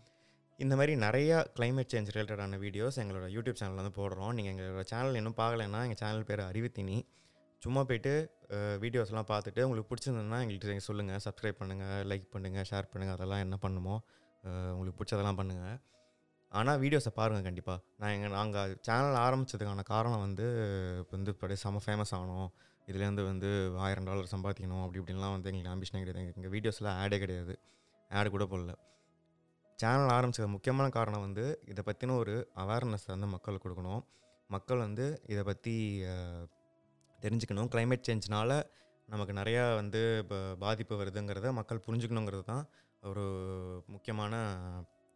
இந்த 0.56 0.76
மாதிரி 0.76 0.94
நிறையா 0.94 1.36
கிளைமேட் 1.60 1.90
சேஞ்ச் 1.94 2.08
ரிலேட்டடான 2.14 2.56
வீடியோஸ் 2.64 2.98
எங்களோட 3.02 3.26
யூடியூப் 3.36 3.56
சேனலில் 3.60 3.82
வந்து 3.82 3.94
போடுறோம். 4.00 4.32
நீங்கள் 4.32 4.54
எங்களோட 4.54 4.80
சேனல் 4.80 5.14
இன்னும் 5.14 5.34
பார்க்கலைன்னா 5.36 5.80
எங்கள் 5.82 5.94
சேனல் 5.94 6.24
பேர் 6.24 6.40
அறிவுத்தினி. 6.40 7.02
சும்மா 7.58 7.84
போயிட்டு 7.84 8.30
வீடியோஸ்லாம் 8.50 9.24
பார்த்துட்டு 9.28 9.62
உங்களுக்கு 9.62 9.94
பிடிச்சிருந்ததுன்னா 9.94 10.38
எங்கள்கிட்ட 10.42 10.76
சொல்லுங்கள் 10.76 11.20
சப்ஸ்கிரைப் 11.24 11.54
பண்ணுங்கள் 11.60 12.02
லைக் 12.10 12.26
பண்ணுங்கள் 12.32 12.64
ஷேர் 12.70 12.84
பண்ணுங்கள் 12.92 13.10
அதெல்லாம் 13.10 13.38
என்ன 13.38 13.56
பண்ணுமோ 13.56 14.02
உங்களுக்கு 14.42 14.98
பிடிச்சதெல்லாம் 15.00 15.38
பண்ணுங்கள் 15.40 15.78
ஆனால் 16.52 16.78
வீடியோஸை 16.82 17.10
பாருங்கள் 17.18 17.46
கண்டிப்பாக 17.48 17.78
நான் 18.00 18.12
எங்கள் 18.16 18.34
நாங்கள் 18.38 18.70
சேனல் 18.86 19.18
ஆரம்பித்ததுக்கான 19.26 19.82
காரணம் 19.92 20.22
வந்து 20.26 20.46
இப்போ 21.02 21.14
வந்து 21.16 21.32
இப்போ 21.34 21.56
செம 21.64 21.80
ஃபேமஸ் 21.84 22.12
ஆகணும் 22.18 22.48
இதுலேருந்து 22.88 23.24
வந்து 23.30 23.48
ஆயிரம் 23.86 24.06
டாலர் 24.08 24.30
சம்பாதிக்கணும் 24.34 24.82
அப்படி 24.84 25.00
இப்படின்லாம் 25.00 25.34
வந்து 25.36 25.48
எங்களுக்கு 25.50 25.72
ஆம்பிஷனே 25.72 26.00
கிடையாது. 26.02 26.30
எங்கள் 26.38 26.52
வீடியோஸில் 26.54 26.88
ஆடே 27.00 27.16
கிடையாது. 27.24 27.54
ஆடு 28.10 28.28
கூட 28.34 28.44
போடல. 28.52 28.72
சேனல் 29.78 30.12
ஆரம்பிச்சது 30.14 30.48
முக்கியமான 30.54 30.86
காரணம் 30.98 31.24
வந்து 31.26 31.44
இதை 31.72 31.82
பற்றின 31.88 32.16
ஒரு 32.22 32.34
அவேர்னஸ் 32.62 33.06
வந்து 33.14 33.28
மக்களுக்கு 33.34 33.64
கொடுக்கணும். 33.66 34.02
மக்கள் 34.50 34.80
வந்து 34.86 35.06
இதை 35.32 35.42
பற்றி 35.50 35.74
தெரிஞ்சுக்கணும். 37.20 37.68
கிளைமேட் 37.74 38.06
சேஞ்ச்னால 38.08 38.52
நமக்கு 39.08 39.34
நிறையா 39.40 39.62
வந்து 39.80 40.00
இப்போ 40.22 40.38
பாதிப்பு 40.64 40.94
வருதுங்கிறத 41.00 41.52
மக்கள் 41.58 41.84
புரிஞ்சுக்கணுங்கிறது 41.86 42.44
தான் 42.52 42.64
ஒரு 43.02 43.24
முக்கியமான 43.94 44.34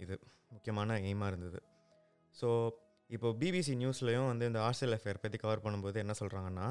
இது 0.03 0.15
முக்கியமான 0.56 0.98
எய்மாக 1.10 1.29
இருந்தது 1.32 1.60
ஸோ 2.39 2.50
இப்போ 3.10 3.29
பிபிசி 3.41 3.74
நியூஸ்லேயும் 3.82 4.29
வந்து 4.32 4.48
இந்த 4.51 4.60
ஆர்சல் 4.70 4.96
அஃபேர் 4.98 5.24
பற்றி 5.24 5.39
கவர் 5.46 5.65
பண்ணும்போது 5.65 6.03
என்ன 6.06 6.15
சொல்கிறாங்கன்னா 6.22 6.67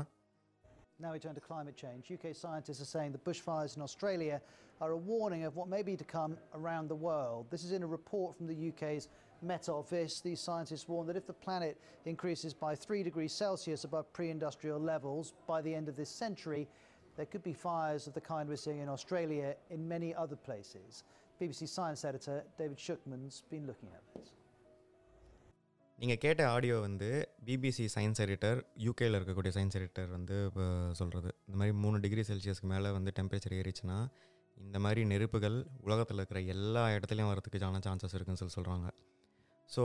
Now 0.98 1.12
we 1.12 1.18
turn 1.18 1.34
to 1.34 1.40
climate 1.40 1.76
change. 1.76 2.10
UK 2.10 2.34
scientists 2.34 2.80
are 2.80 2.86
saying 2.86 3.12
the 3.12 3.18
bushfires 3.18 3.76
in 3.76 3.82
Australia 3.82 4.36
are 4.80 4.92
a 4.92 4.96
warning 4.96 5.44
of 5.44 5.54
what 5.54 5.68
may 5.68 5.82
be 5.82 5.94
to 5.94 6.04
come 6.04 6.38
around 6.54 6.88
the 6.88 6.94
world. 6.94 7.42
This 7.50 7.64
is 7.64 7.72
in 7.72 7.82
a 7.82 7.86
report 7.86 8.30
from 8.36 8.46
the 8.46 8.68
UK's 8.68 9.08
Met 9.42 9.68
Office. 9.68 10.14
These 10.20 10.40
scientists 10.40 10.88
warn 10.88 11.06
that 11.08 11.16
if 11.16 11.26
the 11.26 11.34
planet 11.34 11.74
increases 12.06 12.54
by 12.54 12.74
3 12.74 13.02
degrees 13.02 13.32
Celsius 13.32 13.84
above 13.84 14.10
pre 14.12 14.30
industrial 14.30 14.80
levels 14.80 15.34
by 15.46 15.60
the 15.60 15.74
end 15.74 15.90
of 15.90 15.96
this 15.96 16.08
century, 16.08 16.66
there 17.16 17.26
could 17.26 17.42
be 17.42 17.52
fires 17.52 18.06
of 18.06 18.14
the 18.14 18.20
kind 18.22 18.48
we're 18.48 18.56
seeing 18.56 18.78
in 18.78 18.88
Australia 18.88 19.54
in 19.70 19.86
many 19.86 20.14
other 20.14 20.36
places. 20.36 21.04
BBC 21.41 21.67
science 21.69 22.03
editor 22.03 22.43
David 22.57 22.77
Schuckman's 22.77 23.41
been 23.51 23.65
looking 23.67 23.91
at 23.91 24.05
this. 24.13 24.27
நீங்கள் 25.99 26.19
கேட்ட 26.19 26.41
audio 26.47 26.75
வந்து 26.79 27.07
BBC 27.45 27.85
science 27.95 28.21
editor 28.25 28.59
யூகேயில் 28.77 29.17
இருக்கக்கூடிய 29.17 29.51
science 29.53 29.77
editor 29.79 30.07
வந்து 30.09 30.35
இப்போ 30.47 30.63
சொல்கிறது 30.99 31.29
இந்த 31.47 31.57
மாதிரி 31.57 31.73
மூணு 31.77 31.97
டிகிரி 31.99 32.23
செல்சியஸ்க்கு 32.29 32.67
மேலே 32.67 32.91
வந்து 32.91 33.11
டெம்பரேச்சர் 33.17 33.55
ஏறிச்சுன்னா 33.59 33.97
இந்த 34.57 34.79
மாதிரி 34.79 35.01
நெருப்புகள் 35.11 35.57
உலகத்தில் 35.81 36.19
இருக்கிற 36.21 36.41
எல்லா 36.55 36.83
இடத்துலையும் 36.95 37.31
வரதுக்கான 37.31 37.81
சான்சஸ் 37.87 38.15
இருக்குன்னு 38.17 38.41
சொல்லி 38.41 38.57
சொல்கிறாங்க 38.57 38.87
ஸோ 39.69 39.83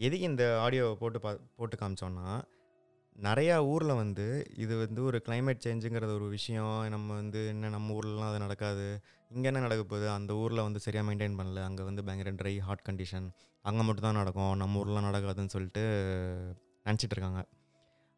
எதுக்கு 0.00 0.26
இந்த 0.32 0.46
ஆடியோவை 0.64 0.96
போட்டு 1.02 1.20
பா 1.26 1.30
போட்டு 1.60 1.76
காமிச்சோன்னா 1.82 2.26
நிறையா 3.26 3.54
ஊரில் 3.70 3.92
வந்து 4.00 4.24
இது 4.64 4.74
வந்து 4.82 5.00
ஒரு 5.08 5.18
கிளைமேட் 5.26 5.64
சேஞ்சுங்கிறது 5.66 6.12
ஒரு 6.18 6.26
விஷயம். 6.34 6.76
நம்ம 6.94 7.08
வந்து 7.20 7.40
என்ன 7.52 7.70
நம்ம 7.76 7.94
ஊர்லலாம் 7.98 8.30
அது 8.32 8.38
நடக்காது. 8.44 8.84
இங்கே 9.30 9.48
என்ன 9.50 9.62
நடக்க 9.64 9.82
போகுது? 9.84 10.06
அந்த 10.16 10.32
ஊரில் 10.42 10.64
வந்து 10.66 10.80
சரியாக 10.84 11.06
மெயின்டைன் 11.08 11.38
பண்ணல. 11.40 11.62
அங்கே 11.68 11.84
வந்து 11.88 12.02
பயங்கர 12.08 12.32
ட்ரை 12.40 12.54
ஹாட் 12.66 12.84
கண்டிஷன் 12.88 13.26
அங்கே 13.64 13.84
மட்டும் 13.88 14.06
தான் 14.08 14.20
நடக்கும். 14.20 14.52
நம்ம 14.62 14.78
ஊர்லாம் 14.82 15.08
நடக்காதுன்னு 15.08 15.54
சொல்லிட்டு 15.56 15.82
நினச்சிட்டு 16.86 17.16
இருக்காங்க. 17.16 17.42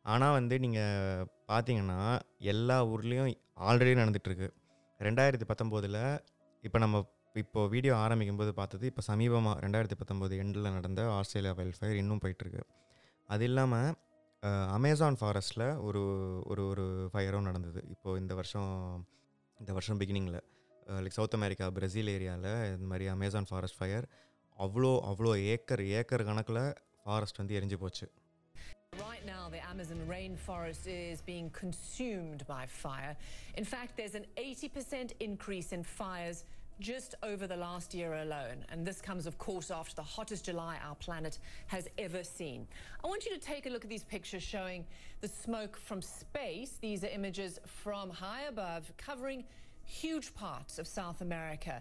ஆனால் 0.05 0.35
வந்து 0.39 0.55
நீங்கள் 0.65 1.25
பார்த்தீங்கன்னா 1.51 2.01
எல்லா 2.53 2.77
ஊர்லேயும் 2.93 3.33
ஆல்ரெடி 3.69 3.95
நடந்துகிட்ருக்கு 4.03 4.49
ரெண்டாயிரத்தி 5.01 5.47
பத்தொம்போதில் 5.51 6.01
இப்போ 6.65 6.79
நம்ம 6.85 6.97
இப்போ 7.37 7.61
வீடியோ 7.75 7.93
ஆரம்பிக்கும் 8.05 8.41
போது 8.41 8.53
பார்த்தது 8.61 8.85
இப்போ 8.91 9.03
சமீபமாக 9.09 9.57
ரெண்டாயிரத்தி 9.65 9.97
பத்தொம்போது 10.01 10.35
எண்டில் 10.43 10.75
நடந்த 10.77 11.01
ஆஸ்திரேலியா 11.19 11.53
வைல்ட் 11.59 12.01
இன்னும் 12.03 12.23
போயிட்டுருக்கு 12.25 12.63
அது 13.29 13.45
இல்லாமல் 13.51 13.91
அமேசான் 14.75 15.19
ஃபாரஸ்ட்டில் 15.21 15.67
ஒரு 15.79 16.03
ஒரு 16.43 16.63
ஒரு 16.67 16.85
ஃபயரும் 17.13 17.49
நடந்தது 17.49 17.81
இப்போது 17.91 18.21
இந்த 18.21 18.35
வருஷம் 18.35 18.71
இந்த 19.59 19.73
வருஷம் 19.73 19.99
பிகினிங்கில் 20.01 20.39
லைக் 21.01 21.17
சவுத் 21.19 21.37
அமெரிக்கா 21.39 21.67
பிரேசில் 21.71 22.13
ஏரியாவில் 22.15 22.49
இந்த 22.71 22.87
மாதிரி 22.87 23.09
அமேசான் 23.09 23.49
ஃபாரஸ்ட் 23.51 23.79
ஃபயர் 23.81 24.07
அவ்வளோ 24.59 24.93
அவ்வளோ 25.11 25.33
ஏக்கர் 25.53 25.83
ஏக்கர் 25.99 26.25
கணக்கில் 26.25 26.63
ஃபாரஸ்ட் 27.05 27.41
வந்து 27.43 27.59
எரிஞ்சு 27.61 27.79
போச்சு 27.85 28.09
Right 29.01 29.25
now, 29.27 29.43
the 29.49 29.61
Amazon 29.65 30.01
rainforest 30.09 30.87
is 31.03 31.19
being 31.23 31.49
consumed 31.57 32.41
by 32.47 32.63
fire. 32.79 33.13
In 33.55 33.65
fact, 33.65 33.91
there's 33.97 34.15
an 34.15 34.27
80% 34.39 35.13
increase 35.21 35.69
in 35.73 35.83
fires 35.93 36.39
just 36.80 37.16
over 37.24 37.46
the 37.48 37.56
last 37.56 37.94
year 37.94 38.14
alone. 38.26 38.58
And 38.70 38.86
this 38.86 39.00
comes, 39.02 39.26
of 39.32 39.36
course, 39.38 39.72
after 39.72 39.96
the 39.96 40.08
hottest 40.16 40.44
July 40.50 40.74
our 40.88 40.96
planet 40.96 41.36
has 41.68 41.88
ever 41.98 42.22
seen. 42.24 42.60
I 43.04 43.08
want 43.08 43.26
you 43.26 43.34
to 43.34 43.40
take 43.40 43.66
a 43.66 43.70
look 43.70 43.86
at 43.86 43.90
these 43.90 44.08
pictures 44.16 44.44
showing 44.44 44.82
the 45.22 45.30
smoke 45.44 45.78
from 45.88 46.02
space. 46.02 46.72
These 46.88 47.04
are 47.06 47.14
images 47.20 47.60
from 47.84 48.10
high 48.10 48.44
above 48.54 48.84
covering 49.08 49.42
huge 50.02 50.28
parts 50.36 50.74
of 50.82 50.86
South 51.00 51.22
America. 51.22 51.76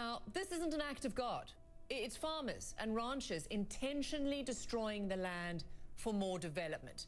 Now, 0.00 0.10
this 0.32 0.48
isn't 0.52 0.74
an 0.78 0.82
act 0.92 1.04
of 1.04 1.14
God. 1.26 1.46
It's 1.90 2.16
farmers 2.16 2.74
and 2.80 2.88
ranchers 2.94 3.46
intentionally 3.60 4.42
destroying 4.52 5.08
the 5.08 5.16
land 5.28 5.60
for 5.96 6.12
more 6.24 6.38
development. 6.48 7.00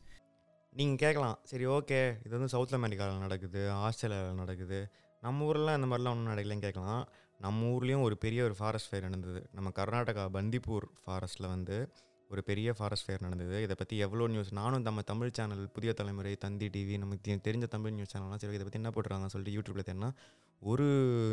நீங்கள் 0.78 1.00
கேட்கலாம் 1.02 1.38
சரி 1.50 1.66
okay 1.76 1.98
இது 2.24 2.32
வந்து 2.36 2.50
south 2.54 2.74
அமெரிக்காவில் 2.78 3.22
நடக்குது 3.26 3.60
ஆஸ்திரேலியாவில் 3.86 4.40
நடக்குது 4.42 4.78
நம்ம 5.26 5.46
ஊர்லாம் 5.50 5.76
இந்த 5.78 5.88
மாதிரிலாம் 5.90 6.14
ஒன்றும் 6.16 6.30
நடக்கலைன்னு 6.32 6.66
கேட்கலாம் 6.66 7.00
நம்ம 7.39 7.77
ஊர்லேயும் 7.77 8.01
ஒரு 8.01 8.17
பெரிய 8.17 8.43
ஒரு 8.43 8.55
ஃபாரஸ்ட் 8.55 8.89
ஃபயர் 8.89 9.09
நடந்தது. 9.09 9.49
நம்ம 9.53 9.69
கர்நாடகா 9.69 10.29
பந்திப்பூர் 10.33 10.81
ஃபாரஸ்ட்டில் 11.07 11.47
வந்து 11.47 11.89
ஒரு 12.29 12.43
பெரிய 12.43 12.73
ஃபாரஸ்ட் 12.73 13.05
ஃபயர் 13.05 13.21
நடந்தது. 13.21 13.63
இதை 13.63 13.75
பற்றி 13.77 13.97
எவ்வளோ 13.97 14.27
நியூஸ் 14.27 14.53
நானும் 14.53 14.81
நம்ம 14.81 15.01
தமிழ் 15.01 15.29
சேனல் 15.31 15.69
புதிய 15.73 15.93
தலைமுறை 15.93 16.35
தந்தி 16.35 16.67
டிவி 16.67 16.97
நமக்கு 16.97 17.33
தெ- 17.33 17.47
தெரிஞ்ச 17.47 17.67
தமிழ் 17.67 17.91
நியூஸ் 17.91 18.17
சேனல்லாம் 18.17 18.35
சரி 18.35 18.53
இதை 18.53 18.65
பற்றி 18.65 18.81
என்ன 18.81 18.89
போட்டுருக்காங்கன்னு 18.89 19.29
சொல்லிட்டு 19.29 19.61
யூடியூப்பில் 19.61 19.93
தேடினா 19.93 20.11
ஒரு 20.59 20.83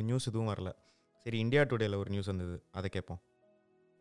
நியூஸ் 0.02 0.28
இதுவும் 0.28 0.54
வரல. 0.54 0.72
சரி 1.24 1.38
இந்தியா 1.38 1.62
டுடேல 1.62 1.96
ஒரு 1.96 2.10
நியூஸ் 2.10 2.26
வந்தது. 2.26 2.62
அதை 2.70 2.90
கேட்போம். 2.90 3.20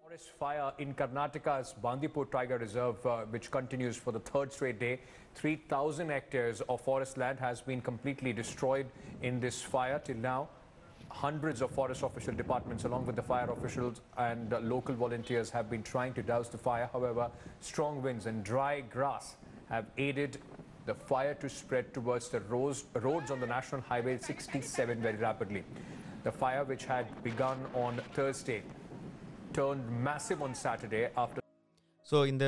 Forest 0.02 0.28
fire 0.40 0.82
in 0.82 0.94
Karnataka's 0.94 1.66
Bandipur 1.84 2.24
Tiger 2.32 2.58
Reserve, 2.58 2.96
uh, 3.04 3.26
which 3.32 3.44
continues 3.52 3.92
for 3.92 4.14
the 4.14 4.22
third 4.32 4.50
straight 4.60 4.78
day. 4.78 5.00
3,000 5.42 6.10
hectares 6.10 6.68
of 6.68 6.80
forest 6.82 7.18
land 7.18 7.38
has 7.40 7.56
been 7.68 7.82
completely 7.82 8.44
destroyed 8.44 8.86
in 9.24 9.42
this 9.42 9.76
fire 9.76 10.02
till 10.02 10.20
now. 10.22 10.48
Hundreds 11.17 11.63
of 11.63 11.71
forest 11.71 12.03
official 12.03 12.35
departments, 12.35 12.85
along 12.85 13.07
with 13.07 13.17
the 13.17 13.23
fire 13.25 13.51
officials 13.51 14.01
and 14.19 14.53
uh, 14.53 14.59
local 14.61 14.95
volunteers, 14.97 15.49
have 15.51 15.71
been 15.71 15.85
trying 15.85 16.13
to 16.13 16.23
douse 16.25 16.49
the 16.49 16.59
fire. 16.59 16.89
However, 16.93 17.25
strong 17.63 18.03
winds 18.03 18.27
and 18.27 18.43
dry 18.45 18.81
grass 18.89 19.37
have 19.69 19.87
aided 19.99 20.39
the 20.87 20.95
fire 21.11 21.35
to 21.35 21.49
spread 21.51 21.95
towards 21.95 22.29
the 22.29 22.41
roads, 22.43 22.85
roads 23.01 23.31
on 23.31 23.41
the 23.41 23.47
National 23.49 23.81
Highway 23.83 24.19
67 24.21 25.01
very 25.01 25.17
rapidly. 25.19 25.63
The 26.25 26.33
fire, 26.33 26.65
which 26.65 26.85
had 26.87 27.07
begun 27.23 27.59
on 27.77 28.03
Thursday, 28.13 28.61
turned 29.53 29.89
massive 30.03 30.43
on 30.43 30.55
Saturday 30.57 31.05
after 31.17 31.41
so 32.07 32.17
இந்த 32.31 32.47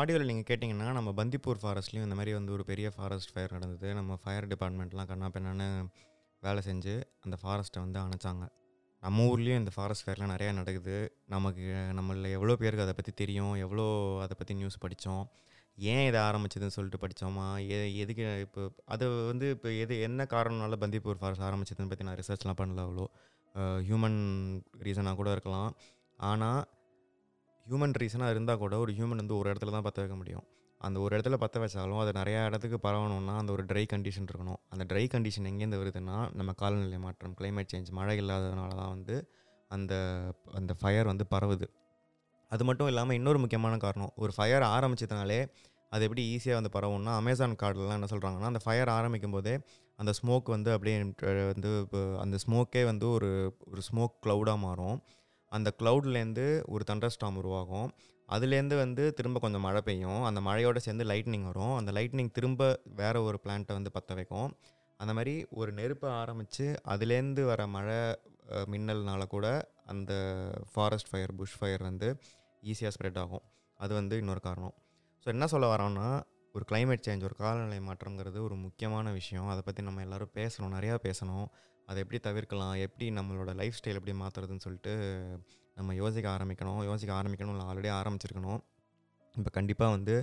ஆடியோவில் 0.00 0.28
நீங்கள் 0.30 0.48
கேட்டிங்கன்னா 0.50 0.88
நம்ம 0.96 1.12
பந்திப்பூர் 1.20 1.60
ஃபாரஸ்ட்லேயும் 1.62 2.06
இந்த 2.06 2.16
மாதிரி 2.18 2.32
வந்து 2.36 2.52
ஒரு 2.56 2.64
பெரிய 2.68 2.88
ஃபாரஸ்ட் 2.96 3.32
ஃபயர் 3.34 3.54
நடந்தது 3.56 3.88
நம்ம 3.98 4.18
ஃபயர் 4.22 4.46
டிபார்ட்மெண்ட்லாம் 4.52 5.08
கண்ணா 5.10 5.28
பெண்ணான்னு 5.36 5.66
வேலை 6.43 6.61
செஞ்சு 6.67 6.93
அந்த 7.25 7.35
ஃபாரஸ்ட்டை 7.41 7.79
வந்து 7.85 7.99
அணைச்சாங்க. 7.99 8.43
நம்ம 9.03 9.25
ஊர்லேயும் 9.31 9.61
இந்த 9.61 9.71
ஃபாரஸ்ட் 9.75 10.05
ஃபேர்லாம் 10.05 10.31
நிறையா 10.33 10.51
நடக்குது. 10.53 10.95
நமக்கு 11.25 11.65
நம்மள 11.97 12.29
எவ்வளோ 12.37 12.55
பேருக்கு 12.61 12.85
அதை 12.85 12.95
பற்றி 12.97 13.11
தெரியும்? 13.21 13.53
எவ்வளோ 13.65 13.85
அதை 14.23 14.35
பற்றி 14.39 14.53
நியூஸ் 14.53 14.83
படித்தோம்? 14.85 15.23
ஏன் 15.77 16.05
இதை 16.07 16.19
ஆரம்பிச்சதுன்னு 16.19 16.75
சொல்லிட்டு 16.77 17.01
படித்தோமா? 17.03 17.45
எ 17.75 17.77
எதுக்கு 18.03 18.23
இப்போ 18.45 18.61
அது 18.93 19.05
வந்து 19.31 19.45
இப்போ 19.55 19.69
எது 19.83 19.93
என்ன 20.07 20.25
காரணம்னால 20.33 20.77
பந்திப்பூர் 20.83 21.21
ஃபாரஸ்ட் 21.21 21.45
ஆரம்பிச்சதுன்னு 21.49 21.91
பற்றி 21.93 22.07
நான் 22.07 22.19
ரிசர்ச்லாம் 22.21 22.59
பண்ணல 22.61 22.83
அவ்வளோ. 22.87 23.05
ஹியூமன் 23.87 24.19
ரீசனாக 24.87 25.17
கூட 25.21 25.29
இருக்கலாம். 25.31 25.71
ஆனால் 26.19 26.61
ஹியூமன் 27.65 27.95
ரீசனாக 28.03 28.33
இருந்தால் 28.33 28.61
கூட 28.63 28.75
ஒரு 28.77 28.91
ஹியூமன் 28.97 29.21
வந்து 29.23 29.37
ஒரு 29.39 29.47
இடத்துல 29.51 29.73
தான் 29.75 29.85
பற்ற 29.87 30.01
வைக்க 30.03 30.15
முடியும். 30.15 30.45
அந்த 30.81 30.97
ஒரு 30.99 31.11
இடத்துல 31.17 31.37
பற்ற 31.43 31.57
வச்சாலும் 31.63 32.01
அது 32.03 32.11
நிறையா 32.19 32.41
இடத்துக்கு 32.49 32.77
பரவணும்னா 32.83 33.33
அந்த 33.41 33.51
ஒரு 33.55 33.63
ட்ரை 33.71 33.83
கண்டிஷன் 33.93 34.27
இருக்கணும். 34.29 34.59
அந்த 34.73 34.83
ட்ரை 34.91 35.05
கண்டிஷன் 35.13 35.49
எங்கேருந்து 35.51 35.81
வருதுன்னா 35.81 36.17
நம்ம 36.39 36.51
காலநிலை 36.61 36.99
மாற்றம் 37.05 37.33
கிளைமேட் 37.39 37.71
சேஞ்ச் 37.73 37.89
மழை 37.97 38.15
இல்லாததுனால 38.21 38.71
தான் 38.81 38.93
வந்து 38.95 39.15
அந்த 39.71 39.93
அந்த 40.59 40.73
ஃபயர் 40.81 41.09
வந்து 41.11 41.25
பரவுது. 41.33 41.67
அது 42.51 42.63
மட்டும் 42.69 42.89
இல்லாமல் 42.91 43.17
இன்னொரு 43.19 43.39
முக்கியமான 43.39 43.77
காரணம் 43.77 44.13
ஒரு 44.15 44.31
ஃபயர் 44.37 44.65
ஆரம்பிச்சதுனாலே 44.75 45.41
அது 45.91 46.03
எப்படி 46.07 46.23
ஈஸியாக 46.33 46.57
வந்து 46.59 46.71
பரவும்னா 46.77 47.13
அமேசான் 47.21 47.59
கார்டெலாம் 47.61 47.97
என்ன 47.97 48.09
சொல்கிறாங்கன்னா 48.11 48.49
அந்த 48.51 48.61
ஃபயர் 48.63 48.89
ஆரம்பிக்கும் 48.89 49.35
போதே 49.35 49.53
அந்த 49.99 50.11
ஸ்மோக் 50.19 50.49
வந்து 50.55 50.69
அப்படியே 50.75 50.97
வந்து 51.53 51.69
இப்போ 51.85 52.01
அந்த 52.23 52.35
ஸ்மோக்கே 52.43 52.81
வந்து 52.91 53.05
ஒரு 53.09 53.29
ஒரு 53.71 53.81
ஸ்மோக் 53.87 54.15
க்ளவுடாக 54.25 54.59
மாறும். 54.65 54.97
அந்த 55.51 55.69
க்ளவுட்லேருந்து 55.79 56.45
ஒரு 56.73 56.83
தண்டர் 56.89 57.13
ஸ்டாம் 57.15 57.37
உருவாகும். 57.41 57.89
அதுலேருந்து 58.35 58.75
வந்து 58.83 59.03
திரும்ப 59.13 59.39
கொஞ்சம் 59.39 59.65
மழை 59.67 59.81
பெய்யும். 59.81 60.23
அந்த 60.23 60.39
மழையோட 60.47 60.77
சேர்ந்து 60.77 61.05
லைட்னிங் 61.11 61.45
வரும். 61.51 61.75
அந்த 61.79 61.91
லைட்னிங் 61.91 62.31
திரும்ப 62.31 62.63
வேறு 62.99 63.19
ஒரு 63.23 63.37
பிளான்ட்டை 63.43 63.75
வந்து 63.77 63.91
பற்ற 63.91 64.15
வைக்கும். 64.19 64.49
அந்த 64.99 65.11
மாதிரி 65.13 65.33
ஒரு 65.59 65.71
நெருப்பை 65.71 66.09
ஆரம்பித்து 66.21 66.65
அதுலேருந்து 66.93 67.43
வர 67.45 67.67
மழை 67.67 67.99
மின்னல்னால 68.73 69.23
கூட 69.27 69.47
அந்த 69.85 70.13
ஃபாரஸ்ட் 70.73 71.09
ஃபயர் 71.11 71.33
புஷ் 71.39 71.57
ஃபயர் 71.59 71.83
வந்து 71.83 72.07
ஈஸியாக 72.63 72.93
ஸ்ப்ரெட் 72.95 73.19
ஆகும். 73.23 73.43
அது 73.79 73.93
வந்து 73.93 74.15
இன்னொரு 74.17 74.41
காரணம். 74.47 74.75
ஸோ 75.23 75.27
என்ன 75.35 75.47
சொல்ல 75.47 75.67
வரோன்னா 75.75 76.07
ஒரு 76.55 76.65
கிளைமேட் 76.71 77.05
சேஞ்ச் 77.07 77.23
ஒரு 77.23 77.35
காலநிலை 77.35 77.79
மாற்றங்கிறது 77.87 78.39
ஒரு 78.47 78.55
முக்கியமான 78.65 79.11
விஷயம். 79.11 79.47
அதை 79.47 79.61
பற்றி 79.65 79.81
நம்ம 79.83 80.01
எல்லோரும் 80.01 80.31
பேசணும் 80.39 80.73
நிறையா 80.77 80.95
பேசணும். 81.07 81.47
அதை 81.87 81.99
எப்படி 82.03 82.19
தவிர்க்கலாம்? 82.27 82.75
எப்படி 82.85 83.05
நம்மளோட 83.11 83.53
லைஃப் 83.55 83.77
ஸ்டைல் 83.79 83.99
எப்படி 83.99 84.15
மாற்றுறதுன்னு 84.21 84.65
சொல்லிட்டு 84.65 84.93
நம்ம 85.79 85.95
யோசிக்க 86.01 86.27
ஆரம்பிக்கணும் 86.35 86.81
யோசிக்க 86.89 87.13
ஆரம்பிக்கணும் 87.21 87.55
இல்லை 87.55 87.65
ஆல்ரெடி 87.71 87.91
ஆரம்பிச்சிருக்கணும். 88.01 88.61
இப்போ 89.35 89.51
கண்டிப்பாக 89.57 89.95
வந்து 89.97 90.15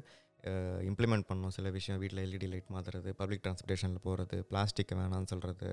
இம்ப்ளிமெண்ட் 0.88 1.26
பண்ணணும். 1.28 1.52
சில 1.56 1.70
விஷயம் 1.76 2.00
வீட்டில் 2.00 2.20
எல்இடி 2.25 2.48
லைட் 2.50 2.68
மாற்றுறது 2.75 3.10
பப்ளிக் 3.20 3.42
டிரான்ஸ்போர்ட்டேஷனில் 3.44 4.02
போகிறது 4.04 4.36
பிளாஸ்டிக் 4.50 4.92
வேணாம்னு 4.98 5.30
சொல்கிறது 5.32 5.68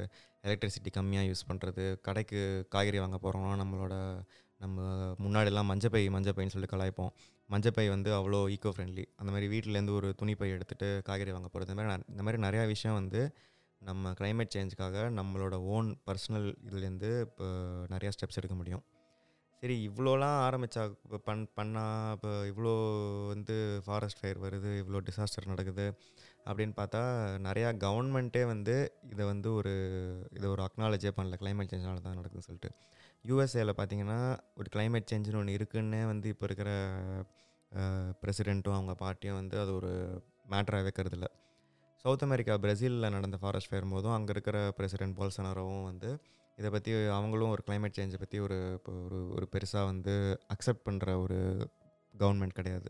எலக்ட்ரிசிட்டி 0.48 0.92
கம்மியாக 0.98 1.28
யூஸ் 1.30 1.44
பண்ணுறது 1.50 1.84
கடைக்கு 2.08 2.40
காய்கறி 2.75 3.00
வாங்க 3.04 3.18
போகிறோம்னா 3.25 3.52
நம்மளோட 3.62 3.96
நம்ம 4.62 4.88
முன்னாடிலாம் 5.24 5.70
மஞ்சப்பை 5.72 6.02
மஞ்சப்பைன்னு 6.16 6.54
சொல்லி 6.56 6.70
கலாய்ப்போம். 6.74 7.12
மஞ்சப்பை 7.50 7.86
வந்து 7.96 8.10
அவ்வளோ 8.20 8.40
ஈக்கோ 8.56 8.72
ஃப்ரெண்ட்லி 8.75 9.06
அந்த 9.20 9.30
மாதிரி 9.34 9.48
வீட்டிலேருந்து 9.54 9.96
ஒரு 10.00 10.10
துணிப்பை 10.22 10.50
எடுத்துகிட்டு 10.56 10.88
காய்கறி 11.10 11.34
வாங்க 11.38 11.50
போகிறது 11.54 11.74
இந்த 11.75 11.84
மாதிரி 11.90 12.06
இந்த 12.13 12.24
மாதிரி 12.25 12.40
நிறையா 12.48 12.63
விஷயம் 12.74 12.98
வந்து 13.02 13.22
நம்ம 13.82 14.13
கிளைமேட் 14.20 14.54
சேஞ்சுக்காக 14.56 14.98
நம்மளோட 15.20 15.56
ஓன் 15.75 15.90
பர்சனல் 16.08 16.48
இதுலேருந்து 16.68 17.10
இப்போ 17.28 17.48
நிறையா 17.94 18.12
ஸ்டெப்ஸ் 18.16 18.40
எடுக்க 18.42 18.58
முடியும். 18.62 18.84
சரி 19.63 19.75
இவ்வளோலாம் 19.88 20.38
ஆரம்பித்தா 20.46 20.82
இப்போ 21.03 21.17
பண் 21.27 21.43
பண்ணால் 21.58 22.10
இப்போ 22.15 22.32
இவ்வளோ 22.50 22.72
வந்து 23.29 23.55
ஃபாரஸ்ட் 23.86 24.20
ஃபயர் 24.22 24.39
வருது 24.46 24.72
இவ்வளோ 24.79 25.00
டிசாஸ்டர் 25.08 25.48
நடக்குது 25.51 25.86
அப்படின்னு 26.48 26.74
பார்த்தா 26.79 27.01
நிறையா 27.46 27.70
கவர்மெண்ட்டே 27.84 28.41
வந்து 28.51 28.75
இதை 29.12 29.25
வந்து 29.25 29.50
ஒரு 29.60 29.74
இதை 30.38 30.48
ஒரு 30.50 30.62
அக்னாலஜே 30.65 31.12
பண்ணல. 31.20 31.38
கிளைமேட் 31.43 31.72
சேஞ்சினால 31.74 32.03
தான் 32.08 32.20
நடக்குதுன்னு 32.20 32.48
சொல்லிட்டு. 32.50 32.72
யூஎஸ்ஏல 33.25 33.75
பார்த்தீங்கன்னா 33.79 34.20
ஒரு 34.60 34.67
கிளைமேட் 34.75 35.10
சேஞ்சுன்னு 35.12 35.41
ஒன்று 35.43 35.58
இருக்குன்னே 35.60 36.01
வந்து 36.12 36.29
இப்போ 36.34 36.48
இருக்கிற 36.50 36.70
பிரசிடெண்ட்டும் 38.24 38.77
அவங்க 38.77 38.96
பார்ட்டியும் 39.05 39.39
வந்து 39.41 39.58
அது 39.63 39.74
ஒரு 39.79 39.93
மேட்டராக 40.53 40.88
வைக்கிறது 40.89 41.17
இல்லை. 41.20 41.32
சவுத் 42.05 42.27
அமெரிக்கா 42.29 42.53
பிரசிலில் 42.65 43.13
நடந்த 43.17 43.38
ஃபாரஸ்ட் 43.43 43.72
ஃபயர் 43.72 43.91
போதும் 43.96 44.17
அங்கே 44.17 44.34
இருக்கிற 44.38 44.58
பிரசிடென்ட் 44.79 45.17
போல்சனாரோவும் 45.22 45.89
வந்து 45.91 46.12
இதை 46.58 46.70
பற்றி 46.70 46.92
அவங்களும் 47.18 47.52
ஒரு 47.54 47.62
கிளைமேட் 47.68 47.96
சேஞ்சை 47.98 48.18
பற்றி 48.24 48.38
ஒரு 48.46 48.58
இப்போ 48.78 48.92
ஒரு 49.06 49.20
ஒரு 49.36 49.46
பெருசாக 49.54 49.86
வந்து 49.92 50.14
அக்செப்ட் 50.56 50.86
பண்ணுற 50.88 51.16
ஒரு 51.24 51.38
கவர்மெண்ட் 52.16 52.58
கிடையாது. 52.60 52.90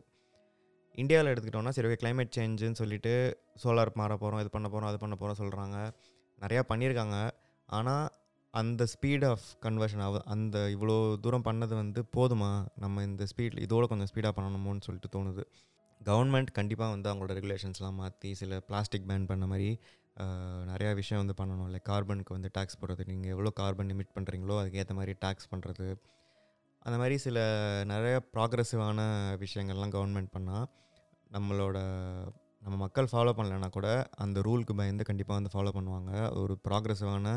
இந்தியாவில் 1.02 1.30
எடுத்துக்கிட்டோம்னா 1.32 1.76
சரி 1.76 1.88
ஓகே 1.90 2.00
கிளைமேட் 2.02 2.36
சேஞ்சுன்னு 2.38 2.80
சொல்லிட்டு 2.82 3.14
சோலார் 3.64 3.92
மாற 4.02 4.18
போகிறோம் 4.24 4.42
இது 4.44 4.52
பண்ண 4.56 4.68
போகிறோம் 4.70 4.90
அது 4.90 5.00
பண்ண 5.04 5.16
போகிறோம் 5.22 5.40
சொல்கிறாங்க 5.42 5.78
நிறையா 6.42 6.64
பண்ணியிருக்காங்க. 6.72 7.18
ஆனால் 7.70 8.06
அந்த 8.54 8.84
ஸ்பீட் 8.94 9.26
ஆஃப் 9.30 9.46
கன்வர்ஷன் 9.66 10.04
ஆகுது 10.06 10.20
அந்த 10.34 10.58
இவ்வளோ 10.76 10.96
தூரம் 11.26 11.46
பண்ணது 11.48 11.74
வந்து 11.82 12.02
போதுமா? 12.18 12.52
நம்ம 12.84 13.04
இந்த 13.10 13.24
ஸ்பீட் 13.32 13.56
இதோட 13.66 13.86
கொஞ்சம் 13.92 14.10
ஸ்பீடாக 14.12 14.34
பண்ணணுமோன்னு 14.40 14.86
சொல்லிட்டு 14.88 15.10
தோணுது. 15.16 15.44
கவர்மெண்ட் 16.02 16.52
கண்டிப்பாக 16.58 16.94
வந்து 16.96 17.10
அவங்களோட 17.10 17.34
ரெகுலேஷன்ஸ்லாம் 17.40 18.00
மாற்றி 18.02 18.30
சில 18.42 18.60
பிளாஸ்டிக் 18.70 19.08
பேன் 19.10 19.28
பண்ண 19.32 19.46
மாதிரி 19.52 19.70
நிறையா 20.72 20.92
விஷயம் 21.00 21.22
வந்து 21.22 21.36
பண்ணணும். 21.40 21.68
இல்லை 21.70 21.80
கார்பனுக்கு 21.90 22.36
வந்து 22.38 22.50
டேக்ஸ் 22.58 22.80
போடுறது. 22.82 23.04
நீங்கள் 23.12 23.34
எவ்வளோ 23.36 23.52
கார்பன் 23.60 23.90
லிமிட் 23.92 24.14
பண்ணுறீங்களோ 24.18 24.56
அதுக்கேற்ற 24.62 24.96
மாதிரி 25.00 25.14
டேக்ஸ் 25.26 25.52
பண்ணுறது 25.54 25.88
அந்த 26.86 26.96
மாதிரி 27.02 27.16
சில 27.26 27.38
நிறைய 27.92 28.16
ப்ராக்ரெசிவான 28.36 29.00
விஷயங்கள்லாம் 29.44 29.94
கவர்மெண்ட் 29.96 30.32
பண்ணால் 30.36 30.66
நம்மளோட 31.36 31.78
நம்ம 32.66 32.76
மக்கள் 32.84 33.12
ஃபாலோ 33.12 33.32
பண்ணலைன்னா 33.38 33.70
கூட 33.78 33.88
அந்த 34.24 34.38
ரூலுக்கு 34.48 34.74
பயந்து 34.80 35.04
கண்டிப்பாக 35.10 35.38
வந்து 35.40 35.54
ஃபாலோ 35.54 35.72
பண்ணுவாங்க. 35.78 36.12
ஒரு 36.42 36.54
ப்ராக்ரெசிவான 36.68 37.28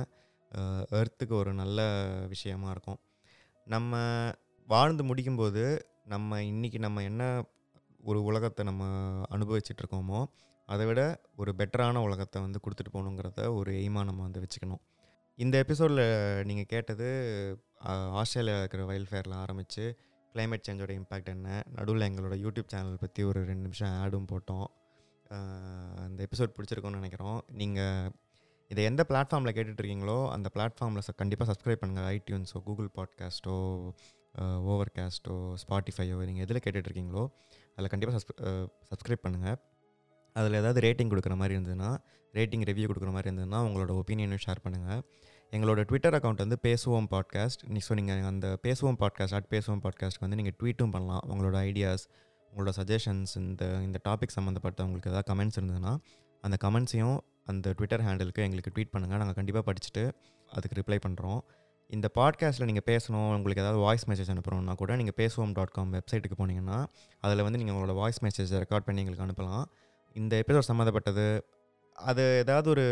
எர்த்துக்கு 0.99 1.35
ஒரு 1.43 1.53
நல்ல 1.61 1.81
விஷயமா 2.35 2.69
இருக்கும். 2.75 2.99
நம்ம 3.67 4.01
வாழ்ந்து 4.69 5.05
முடிக்கும்போது 5.05 5.65
நம்ம 6.13 6.41
இன்றைக்கி 6.51 6.81
நம்ம 6.87 7.03
என்ன 7.11 7.23
ஒரு 8.11 8.21
உலகத்தை 8.31 8.65
நம்ம 8.69 8.85
அனுபவிச்சுட்ருக்கோமோ 9.37 10.21
அதை 10.69 10.85
விட 10.87 11.01
ஒரு 11.37 11.51
பெட்டரான 11.59 12.03
உலகத்தை 12.07 12.39
வந்து 12.47 12.59
கொடுத்துட்டு 12.65 12.93
போகணுங்கிறத 12.95 13.41
ஒரு 13.59 13.73
எய்மாக 13.83 14.05
நம்ம 14.05 14.23
வந்து 14.23 14.43
வச்சுக்கணும். 14.45 14.83
இந்த 15.39 15.55
எபிசோடில் 15.65 16.05
நீங்கள் 16.49 16.71
கேட்டது 16.75 17.07
ஆஸ்திரேலியாவில் 18.21 18.63
இருக்கிற 18.63 18.85
வைல்ட் 18.91 19.33
ஆரம்பித்து 19.45 19.85
கிளைமேட் 20.35 20.67
சேஞ்சோட 20.67 20.93
இம்பேக்ட் 21.01 21.31
என்ன 21.35 21.49
நடுவில் 21.77 22.07
எங்களோட 22.09 22.35
யூடியூப் 22.45 22.73
சேனல் 22.73 23.03
பற்றி 23.05 23.23
ஒரு 23.23 23.41
ரெண்டு 23.51 23.65
நிமிஷம் 23.67 23.95
ஆடும் 24.03 24.29
போட்டோம். 24.33 24.67
அந்த 26.05 26.19
எபிசோட் 26.27 26.55
பிடிச்சிருக்கோன்னு 26.57 27.01
நினைக்கிறோம். 27.01 27.39
நீங்கள் 27.61 28.11
இதை 28.71 28.83
எந்த 28.91 29.03
பிளாட்ஃபார்மில் 29.11 29.55
கேட்டுட்ருக்கீங்களோ 29.57 30.19
அந்த 30.35 30.49
பிளாட்ஃபார்மில் 30.55 31.19
கண்டிப்பாக 31.21 31.49
சப்ஸ்கிரைப் 31.51 31.83
பண்ணுங்கள் 31.83 32.09
ஐடியூன்ஸோ 32.17 32.61
கூகுள் 32.69 32.91
பாட்காஸ்ட்டோ 32.97 33.57
ஓவர் 34.73 34.91
கேஸ்ட்டோ 34.97 35.35
ஸ்பாட்டிஃபையோ 35.63 36.17
நீங்கள் 36.29 36.45
எதில் 36.47 36.63
கேட்டுட்ருக்கீங்களோ 36.65 37.25
அதில் 37.77 37.91
கண்டிப்பாக 37.93 38.17
சப்ஸ் 38.17 38.43
சப்ஸ்கிரைப் 38.91 39.25
பண்ணுங்கள் 39.27 39.57
அதில் 40.37 40.53
ஏதாவது 40.53 40.81
ரேட்டிங் 40.81 41.11
கொடுக்குற 41.13 41.35
மாதிரி 41.37 41.55
இருந்ததுன்னா 41.57 41.91
ரேட்டிங் 42.35 42.65
ரிவ்யூ 42.71 42.87
கொடுக்குற 42.91 43.13
மாதிரி 43.13 43.29
இருந்ததுன்னா 43.31 43.61
உங்களோட 43.69 43.93
ஒப்பீனியனும் 44.01 44.43
ஷேர் 44.47 44.63
பண்ணுங்கள் 44.65 45.01
எங்களோட 45.53 45.81
ட்விட்டர் 45.81 46.15
அக்கௌண்ட் 46.15 46.43
வந்து 46.45 46.59
பேசுவோம் 46.63 47.09
பாட்காஸ்ட் 47.11 47.63
நீ 47.69 47.81
ஸோ 47.89 47.95
நீங்கள் 47.95 48.23
அந்த 48.23 48.47
பேசுவோம் 48.63 48.99
பாட்காஸ்ட் 49.03 49.37
அட் 49.39 49.51
பேசுவோம் 49.51 49.83
பாட்காஸ்ட் 49.85 50.21
வந்து 50.21 50.37
நீங்கள் 50.37 50.57
ட்வீட்டும் 50.61 50.95
பண்ணலாம். 50.95 51.23
உங்களோட 51.33 51.57
ஐடியாஸ் 51.71 52.05
உங்களோட 52.53 52.73
சஜஷன்ஸ் 52.81 53.33
இந்த 53.43 53.65
இந்த 53.87 53.99
டாபிக் 54.09 54.35
சம்மந்தப்பட்ட 54.39 54.85
உங்களுக்கு 54.85 55.11
ஏதாவது 55.11 55.29
கமெண்ட்ஸ் 55.31 55.59
இருந்ததுன்னா 55.61 55.93
அந்த 56.45 56.57
கமெண்ட்ஸையும் 56.65 57.19
அந்த 57.45 57.73
ட்விட்டர் 57.73 58.05
ஹேண்டிலுக்கு 58.07 58.45
எங்களுக்கு 58.47 58.73
ட்வீட் 58.75 58.93
பண்ணுங்கள் 58.95 59.21
நாங்கள் 59.23 59.39
கண்டிப்பாக 59.39 59.65
படிச்சுட்டு 59.69 60.05
அதுக்கு 60.51 60.79
ரிப்ளை 60.81 60.99
பண்ணுறோம் 61.07 61.41
இந்த 61.91 62.07
பாட்காஸ்ட்டில் 62.15 62.69
நீங்கள் 62.71 62.87
பேசணும் 62.87 63.29
உங்களுக்கு 63.37 63.63
ஏதாவது 63.63 63.81
வாய்ஸ் 63.81 64.07
மெசேஜ் 64.11 64.31
அனுப்புகிறோம்னா 64.33 64.75
கூட 64.75 64.93
நீங்கள் 64.97 65.19
பேசுவோம் 65.21 65.53
டாட் 65.53 65.75
காம் 65.77 65.93
வெப்சைட்டுக்கு 65.93 66.37
போனீங்கன்னா 66.39 66.79
அதில் 67.25 67.43
வந்து 67.43 67.59
நீங்கள் 67.59 67.77
உங்களோட 67.77 67.95
வாய்ஸ் 67.95 68.21
மெசேஜை 68.25 68.59
ரெக்கார்ட் 68.63 68.87
பண்ணி 68.89 69.03
எங்களுக்கு 69.03 69.27
அனுப்பலாம். 69.27 69.65
இந்த 70.17 70.43
எபிசோட் 70.47 70.69
சம்மந்தப்பட்டது 70.69 71.41
அது 71.95 72.37
ஏதாவது 72.39 72.71
ஒரு 72.71 72.85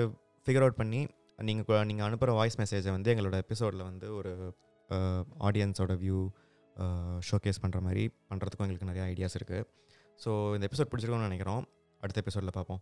ஃபிகர் 0.47 0.61
அவுட் 0.61 0.75
பண்ணி 0.75 1.07
நீங்கள் 1.43 1.87
நீங்கள் 1.87 2.07
அனுப்புகிற 2.07 2.37
வாய்ஸ் 2.37 2.61
மெசேஜை 2.61 2.91
வந்து 2.91 3.15
எங்களோட 3.15 3.37
எபிசோடில் 3.37 3.83
வந்து 3.83 4.15
ஒரு 4.15 4.57
ஆடியன்ஸோட 5.41 5.93
வியூ 6.05 6.29
ஷோகேஸ் 7.31 7.63
பண்ணுற 7.63 7.81
மாதிரி 7.81 8.05
பண்ணுறதுக்கும் 8.31 8.65
எங்களுக்கு 8.67 8.91
நிறைய 8.95 9.15
ஐடியாஸ் 9.15 9.39
இருக்குது 9.41 9.65
ஸோ 10.25 10.55
இந்த 10.55 10.69
எபிசோட் 10.73 10.91
பிடிச்சிருக்கோம்னு 10.93 11.29
நினைக்கிறோம். 11.31 11.65
அடுத்த 12.01 12.21
எபிசோடில் 12.21 12.51
பார்ப்போம் 12.53 12.81